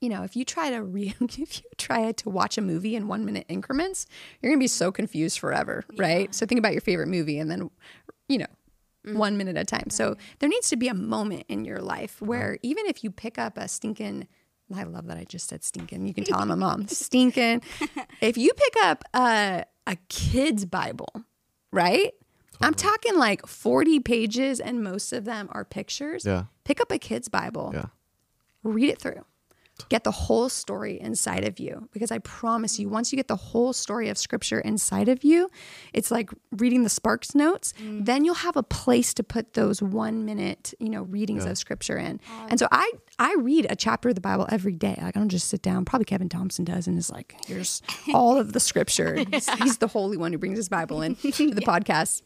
you 0.00 0.08
know, 0.08 0.24
if 0.24 0.34
you 0.34 0.44
try 0.44 0.70
to 0.70 0.82
read, 0.82 1.14
if 1.20 1.58
you 1.58 1.70
try 1.78 2.10
to 2.10 2.28
watch 2.28 2.58
a 2.58 2.60
movie 2.60 2.96
in 2.96 3.06
one 3.08 3.24
minute 3.24 3.46
increments, 3.48 4.06
you're 4.40 4.50
gonna 4.50 4.58
be 4.58 4.66
so 4.66 4.90
confused 4.90 5.38
forever, 5.38 5.84
yeah. 5.92 6.02
right? 6.02 6.34
So 6.34 6.44
think 6.44 6.58
about 6.58 6.72
your 6.72 6.80
favorite 6.80 7.08
movie 7.08 7.38
and 7.38 7.50
then, 7.50 7.70
you 8.28 8.38
know, 8.38 8.46
mm. 9.06 9.14
one 9.14 9.36
minute 9.36 9.56
at 9.56 9.62
a 9.62 9.64
time. 9.64 9.84
Right. 9.84 9.92
So 9.92 10.16
there 10.40 10.48
needs 10.48 10.68
to 10.70 10.76
be 10.76 10.88
a 10.88 10.94
moment 10.94 11.44
in 11.48 11.64
your 11.64 11.80
life 11.80 12.20
where 12.20 12.58
even 12.62 12.86
if 12.86 13.04
you 13.04 13.10
pick 13.10 13.38
up 13.38 13.56
a 13.56 13.68
stinking 13.68 14.26
I 14.74 14.84
love 14.84 15.06
that 15.06 15.16
I 15.18 15.24
just 15.24 15.48
said 15.48 15.62
stinking. 15.64 16.06
You 16.06 16.14
can 16.14 16.24
tell 16.24 16.38
I'm 16.40 16.50
a 16.50 16.56
mom. 16.66 16.88
stinking. 16.88 17.62
If 18.20 18.36
you 18.36 18.52
pick 18.54 18.74
up 18.84 19.04
a, 19.14 19.64
a 19.86 19.96
kid's 20.08 20.64
Bible, 20.64 21.08
right? 21.70 22.12
Totally. 22.12 22.12
I'm 22.60 22.74
talking 22.74 23.16
like 23.18 23.46
40 23.46 24.00
pages 24.00 24.60
and 24.60 24.82
most 24.82 25.12
of 25.12 25.24
them 25.24 25.48
are 25.52 25.64
pictures. 25.64 26.24
Yeah. 26.24 26.44
Pick 26.64 26.80
up 26.80 26.92
a 26.92 26.98
kid's 26.98 27.28
Bible. 27.28 27.72
Yeah. 27.74 27.86
Read 28.62 28.90
it 28.90 29.00
through 29.00 29.24
get 29.88 30.04
the 30.04 30.10
whole 30.10 30.48
story 30.48 31.00
inside 31.00 31.44
of 31.44 31.58
you 31.58 31.88
because 31.92 32.10
I 32.10 32.18
promise 32.18 32.78
you 32.78 32.88
once 32.88 33.12
you 33.12 33.16
get 33.16 33.28
the 33.28 33.36
whole 33.36 33.72
story 33.72 34.08
of 34.08 34.18
scripture 34.18 34.60
inside 34.60 35.08
of 35.08 35.24
you 35.24 35.50
it's 35.92 36.10
like 36.10 36.30
reading 36.52 36.82
the 36.82 36.88
sparks 36.88 37.34
notes 37.34 37.74
mm. 37.82 38.04
then 38.04 38.24
you'll 38.24 38.34
have 38.34 38.56
a 38.56 38.62
place 38.62 39.14
to 39.14 39.22
put 39.22 39.54
those 39.54 39.82
1 39.82 40.24
minute 40.24 40.74
you 40.78 40.88
know 40.88 41.02
readings 41.02 41.44
yeah. 41.44 41.52
of 41.52 41.58
scripture 41.58 41.96
in 41.96 42.20
and 42.48 42.58
so 42.58 42.68
I 42.70 42.90
I 43.18 43.34
read 43.38 43.66
a 43.70 43.76
chapter 43.76 44.10
of 44.10 44.14
the 44.14 44.20
Bible 44.20 44.46
every 44.50 44.74
day 44.74 44.98
like 45.00 45.16
I 45.16 45.20
don't 45.20 45.28
just 45.28 45.48
sit 45.48 45.62
down 45.62 45.84
probably 45.84 46.04
Kevin 46.04 46.28
Thompson 46.28 46.64
does 46.64 46.86
and 46.86 46.98
is 46.98 47.10
like 47.10 47.36
here's 47.46 47.82
all 48.14 48.38
of 48.38 48.52
the 48.52 48.60
scripture 48.60 49.24
he's, 49.30 49.50
he's, 49.54 49.78
the 49.78 49.88
holy 49.88 50.16
one 50.16 50.32
who 50.32 50.38
brings 50.38 50.58
his 50.58 50.68
Bible 50.68 51.02
in 51.02 51.16
to 51.16 51.30
the 51.30 51.62
yeah. 51.62 51.66
podcast 51.66 52.22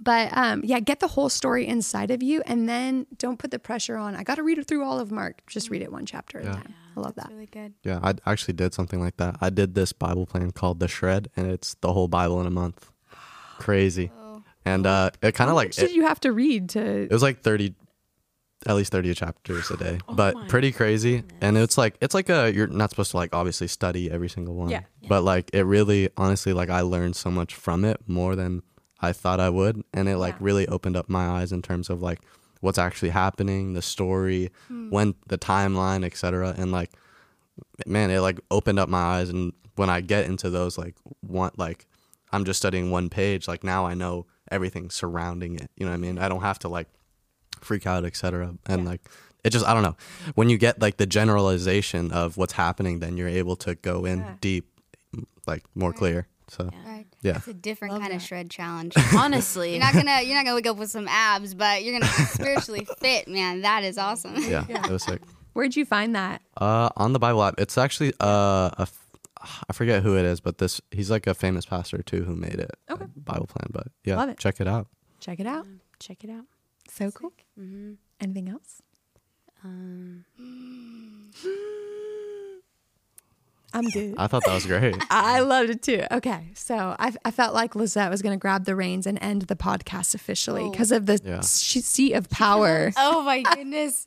but 0.00 0.36
um, 0.36 0.62
yeah, 0.64 0.80
get 0.80 1.00
the 1.00 1.08
whole 1.08 1.28
story 1.28 1.66
inside 1.66 2.10
of 2.10 2.22
you, 2.22 2.42
and 2.46 2.68
then 2.68 3.06
don't 3.18 3.38
put 3.38 3.50
the 3.50 3.58
pressure 3.58 3.96
on. 3.96 4.16
I 4.16 4.22
got 4.22 4.36
to 4.36 4.42
read 4.42 4.58
it 4.58 4.66
through 4.66 4.84
all 4.84 4.98
of 4.98 5.10
Mark. 5.10 5.42
Just 5.46 5.70
read 5.70 5.82
it 5.82 5.92
one 5.92 6.06
chapter 6.06 6.40
at 6.40 6.46
a 6.46 6.48
time. 6.48 6.74
I 6.96 7.00
love 7.00 7.14
that. 7.16 7.28
Really 7.30 7.46
good. 7.46 7.74
Yeah, 7.82 8.00
I 8.02 8.14
actually 8.26 8.54
did 8.54 8.74
something 8.74 9.00
like 9.00 9.16
that. 9.16 9.36
I 9.40 9.50
did 9.50 9.74
this 9.74 9.92
Bible 9.92 10.26
plan 10.26 10.50
called 10.52 10.80
the 10.80 10.88
Shred, 10.88 11.30
and 11.36 11.50
it's 11.50 11.74
the 11.80 11.92
whole 11.92 12.08
Bible 12.08 12.40
in 12.40 12.46
a 12.46 12.50
month. 12.50 12.90
Crazy. 13.58 14.10
Oh. 14.16 14.42
And 14.64 14.86
uh, 14.86 15.10
it 15.22 15.32
kind 15.34 15.50
of 15.50 15.56
like 15.56 15.72
did 15.72 15.90
it, 15.90 15.94
you 15.94 16.06
have 16.06 16.20
to 16.20 16.32
read 16.32 16.70
to? 16.70 16.80
It 16.80 17.10
was 17.10 17.22
like 17.22 17.42
thirty, 17.42 17.74
at 18.66 18.74
least 18.74 18.92
thirty 18.92 19.12
chapters 19.14 19.70
a 19.70 19.76
day, 19.76 19.98
oh 20.08 20.14
but 20.14 20.48
pretty 20.48 20.72
crazy. 20.72 21.16
Goodness. 21.16 21.38
And 21.40 21.58
it's 21.58 21.76
like 21.76 21.96
it's 22.00 22.14
like 22.14 22.30
a 22.30 22.52
you're 22.52 22.66
not 22.66 22.90
supposed 22.90 23.10
to 23.10 23.18
like 23.18 23.34
obviously 23.34 23.68
study 23.68 24.10
every 24.10 24.28
single 24.28 24.54
one. 24.54 24.70
Yeah. 24.70 24.82
yeah. 25.00 25.08
But 25.08 25.22
like 25.22 25.50
it 25.52 25.64
really, 25.64 26.08
honestly, 26.16 26.52
like 26.52 26.70
I 26.70 26.80
learned 26.80 27.16
so 27.16 27.30
much 27.30 27.54
from 27.54 27.84
it 27.84 28.00
more 28.06 28.36
than 28.36 28.62
I 29.00 29.12
thought 29.12 29.40
I 29.40 29.50
would, 29.50 29.82
and 29.92 30.08
it 30.08 30.16
like 30.16 30.34
yeah. 30.34 30.40
really 30.40 30.68
opened 30.68 30.96
up 30.96 31.08
my 31.08 31.26
eyes 31.26 31.52
in 31.52 31.62
terms 31.62 31.90
of 31.90 32.02
like 32.02 32.20
what's 32.64 32.78
actually 32.78 33.10
happening, 33.10 33.74
the 33.74 33.82
story, 33.82 34.50
hmm. 34.68 34.88
when 34.88 35.14
the 35.28 35.38
timeline, 35.38 36.04
etc. 36.04 36.54
And 36.56 36.72
like, 36.72 36.90
man, 37.86 38.10
it 38.10 38.20
like 38.20 38.40
opened 38.50 38.78
up 38.78 38.88
my 38.88 38.98
eyes. 38.98 39.28
And 39.28 39.52
when 39.76 39.90
I 39.90 40.00
get 40.00 40.24
into 40.24 40.48
those, 40.48 40.78
like, 40.78 40.94
one 41.20 41.50
like, 41.56 41.86
I'm 42.32 42.44
just 42.44 42.58
studying 42.58 42.90
one 42.90 43.10
page. 43.10 43.46
Like 43.46 43.62
now 43.62 43.84
I 43.86 43.94
know 43.94 44.26
everything 44.50 44.90
surrounding 44.90 45.56
it. 45.56 45.70
You 45.76 45.84
know 45.84 45.92
what 45.92 45.98
I 45.98 46.00
mean? 46.00 46.18
I 46.18 46.28
don't 46.28 46.40
have 46.40 46.58
to 46.60 46.68
like 46.68 46.88
freak 47.60 47.86
out, 47.86 48.04
etc. 48.04 48.54
And 48.66 48.86
like, 48.86 49.02
it 49.44 49.50
just 49.50 49.66
I 49.66 49.74
don't 49.74 49.82
know. 49.82 49.96
When 50.34 50.48
you 50.48 50.56
get 50.56 50.80
like 50.80 50.96
the 50.96 51.06
generalization 51.06 52.12
of 52.12 52.38
what's 52.38 52.54
happening, 52.54 53.00
then 53.00 53.18
you're 53.18 53.28
able 53.28 53.56
to 53.56 53.74
go 53.74 54.06
in 54.06 54.24
deep, 54.40 54.70
like 55.46 55.64
more 55.74 55.92
clear. 55.92 56.28
So 56.48 56.70
Right. 56.86 56.93
Yeah. 57.24 57.38
It's 57.38 57.48
a 57.48 57.54
different 57.54 58.00
kind 58.02 58.12
of 58.12 58.20
shred 58.20 58.50
challenge. 58.50 58.94
Honestly. 59.16 59.70
You're 59.70 59.80
not 59.80 59.94
gonna 59.94 60.20
you're 60.20 60.34
not 60.36 60.44
gonna 60.44 60.54
wake 60.56 60.66
up 60.66 60.76
with 60.76 60.90
some 60.90 61.08
abs, 61.08 61.54
but 61.54 61.82
you're 61.82 61.98
gonna 61.98 62.12
be 62.12 62.22
spiritually 62.24 62.86
fit, 62.98 63.26
man. 63.26 63.62
That 63.62 63.82
is 63.82 63.96
awesome. 63.96 64.36
yeah, 64.36 64.66
it 64.68 64.90
was 64.90 65.02
sick. 65.04 65.22
Where'd 65.54 65.74
you 65.74 65.86
find 65.86 66.14
that? 66.14 66.42
Uh, 66.56 66.90
on 66.96 67.14
the 67.14 67.18
Bible 67.18 67.42
app, 67.42 67.54
it's 67.58 67.78
actually 67.78 68.12
uh, 68.20 68.70
a 68.76 68.82
f- 68.82 69.06
I 69.68 69.72
forget 69.72 70.02
who 70.02 70.16
it 70.18 70.26
is, 70.26 70.40
but 70.40 70.58
this 70.58 70.82
he's 70.90 71.10
like 71.10 71.26
a 71.26 71.32
famous 71.34 71.64
pastor 71.64 72.02
too 72.02 72.24
who 72.24 72.36
made 72.36 72.54
it. 72.60 72.70
Okay. 72.90 73.06
Bible 73.16 73.46
plan, 73.46 73.68
but 73.72 73.86
yeah, 74.04 74.16
Love 74.16 74.28
it. 74.28 74.38
check 74.38 74.60
it 74.60 74.68
out. 74.68 74.86
Check 75.20 75.40
it 75.40 75.46
out. 75.46 75.66
Check 75.98 76.24
it 76.24 76.30
out. 76.30 76.44
So 76.90 77.10
cool. 77.10 77.32
Mm-hmm. 77.58 77.92
Anything 78.20 78.48
else? 78.50 78.82
Um, 79.64 80.26
I'm 83.74 83.84
good. 83.90 84.14
I 84.16 84.26
thought 84.28 84.44
that 84.46 84.54
was 84.54 84.64
great. 84.66 84.96
I 85.10 85.40
loved 85.40 85.70
it 85.70 85.82
too. 85.82 86.04
Okay. 86.10 86.48
So 86.54 86.94
I, 86.98 87.12
I 87.24 87.30
felt 87.30 87.52
like 87.54 87.74
Lisette 87.74 88.10
was 88.10 88.22
going 88.22 88.38
to 88.38 88.40
grab 88.40 88.64
the 88.64 88.76
reins 88.76 89.06
and 89.06 89.18
end 89.20 89.42
the 89.42 89.56
podcast 89.56 90.14
officially 90.14 90.70
because 90.70 90.92
of 90.92 91.06
the 91.06 91.20
Yeah. 91.24 91.40
seat 91.40 92.12
of 92.14 92.30
power. 92.30 92.92
Oh 93.06 93.22
my 93.22 93.42
goodness. 93.54 94.06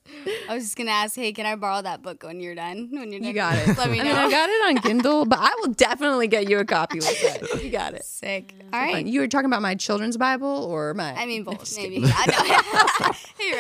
I 0.50 0.54
was 0.54 0.64
just 0.64 0.78
gonna 0.78 0.92
ask, 0.92 1.16
hey, 1.16 1.32
can 1.34 1.46
I 1.46 1.56
borrow 1.56 1.82
that 1.82 2.02
book 2.02 2.24
when 2.24 2.40
you're 2.40 2.56
done? 2.56 2.90
When 2.92 3.12
you're 3.12 3.20
done. 3.20 3.28
You 3.28 3.34
got 3.34 3.56
it. 3.58 3.78
Let 3.78 3.90
me 3.92 4.00
I 4.00 4.04
know. 4.04 4.10
mean, 4.10 4.18
I 4.18 4.30
got 4.32 4.50
it 4.50 4.68
on 4.78 4.78
Kindle, 4.82 5.26
but 5.26 5.40
I 5.40 5.54
will 5.60 5.74
definitely 5.74 6.28
get 6.28 6.50
you 6.50 6.60
a 6.60 6.66
copy, 6.66 7.00
Lisette. 7.00 7.64
You 7.64 7.70
got 7.70 7.94
it. 7.94 8.06
Sick. 8.06 8.54
All 8.74 8.80
Fun. 8.80 8.94
right. 8.94 9.06
You 9.06 9.20
were 9.20 9.28
talking 9.28 9.46
about 9.48 9.62
my 9.62 9.76
children's 9.76 10.16
Bible 10.18 10.48
or 10.48 10.94
my. 10.94 11.14
I 11.14 11.26
mean 11.26 11.44
both, 11.44 11.76
maybe. 11.78 12.02
I 12.06 13.06
know. 13.06 13.12
hey, 13.38 13.56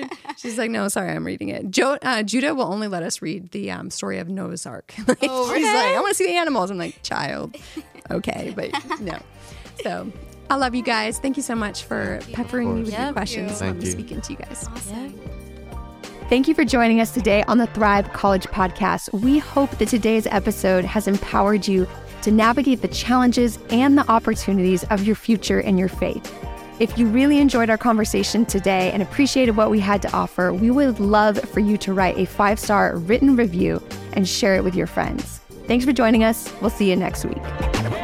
Riley. 0.00 0.08
She's 0.36 0.58
like, 0.58 0.70
no, 0.70 0.88
sorry, 0.88 1.10
I'm 1.12 1.24
reading 1.24 1.48
it. 1.50 1.70
Jo- 1.70 1.98
uh, 2.02 2.22
Judah 2.22 2.54
will 2.54 2.72
only 2.72 2.88
let 2.88 3.02
us 3.02 3.22
read 3.22 3.50
the 3.52 3.70
um, 3.70 3.90
story 3.90 4.18
of 4.18 4.28
Noah's 4.28 4.66
Ark. 4.66 4.92
like, 5.22 5.30
Oh, 5.32 5.54
she's 5.54 5.64
like, 5.66 5.96
I 5.96 6.00
want 6.00 6.08
to 6.08 6.14
see 6.14 6.26
the 6.26 6.36
animals. 6.36 6.70
I'm 6.70 6.78
like, 6.78 7.02
child, 7.02 7.56
okay, 8.10 8.52
but 8.54 8.70
no. 9.00 9.18
So 9.82 10.12
I 10.50 10.56
love 10.56 10.74
you 10.74 10.82
guys. 10.82 11.18
Thank 11.18 11.36
you 11.36 11.42
so 11.42 11.54
much 11.54 11.84
for 11.84 12.20
peppering 12.32 12.74
me 12.74 12.82
with 12.82 12.92
your 12.98 13.12
questions. 13.12 13.58
Thank 13.58 13.76
Love 13.76 13.84
you. 13.84 13.90
speaking 13.90 14.20
to 14.20 14.32
you 14.32 14.38
guys. 14.38 14.68
Thank 16.28 16.46
you 16.46 16.54
for 16.54 16.64
joining 16.64 17.00
us 17.00 17.12
today 17.12 17.42
on 17.48 17.58
the 17.58 17.66
Thrive 17.68 18.12
College 18.12 18.46
podcast. 18.46 19.12
We 19.12 19.38
hope 19.38 19.70
that 19.78 19.88
today's 19.88 20.26
episode 20.28 20.84
has 20.84 21.08
empowered 21.08 21.66
you 21.66 21.88
to 22.22 22.30
navigate 22.30 22.82
the 22.82 22.88
challenges 22.88 23.58
and 23.70 23.96
the 23.98 24.08
opportunities 24.10 24.84
of 24.84 25.02
your 25.04 25.16
future 25.16 25.60
and 25.60 25.78
your 25.78 25.88
faith. 25.88 26.32
If 26.80 26.96
you 26.96 27.06
really 27.08 27.40
enjoyed 27.40 27.68
our 27.68 27.76
conversation 27.76 28.46
today 28.46 28.90
and 28.92 29.02
appreciated 29.02 29.54
what 29.54 29.68
we 29.68 29.80
had 29.80 30.00
to 30.00 30.12
offer, 30.14 30.50
we 30.50 30.70
would 30.70 30.98
love 30.98 31.38
for 31.38 31.60
you 31.60 31.76
to 31.76 31.92
write 31.92 32.16
a 32.16 32.24
five 32.24 32.58
star 32.58 32.96
written 32.96 33.36
review 33.36 33.82
and 34.14 34.26
share 34.26 34.56
it 34.56 34.64
with 34.64 34.74
your 34.74 34.86
friends. 34.86 35.40
Thanks 35.66 35.84
for 35.84 35.92
joining 35.92 36.24
us. 36.24 36.50
We'll 36.62 36.70
see 36.70 36.88
you 36.88 36.96
next 36.96 37.26
week. 37.26 37.99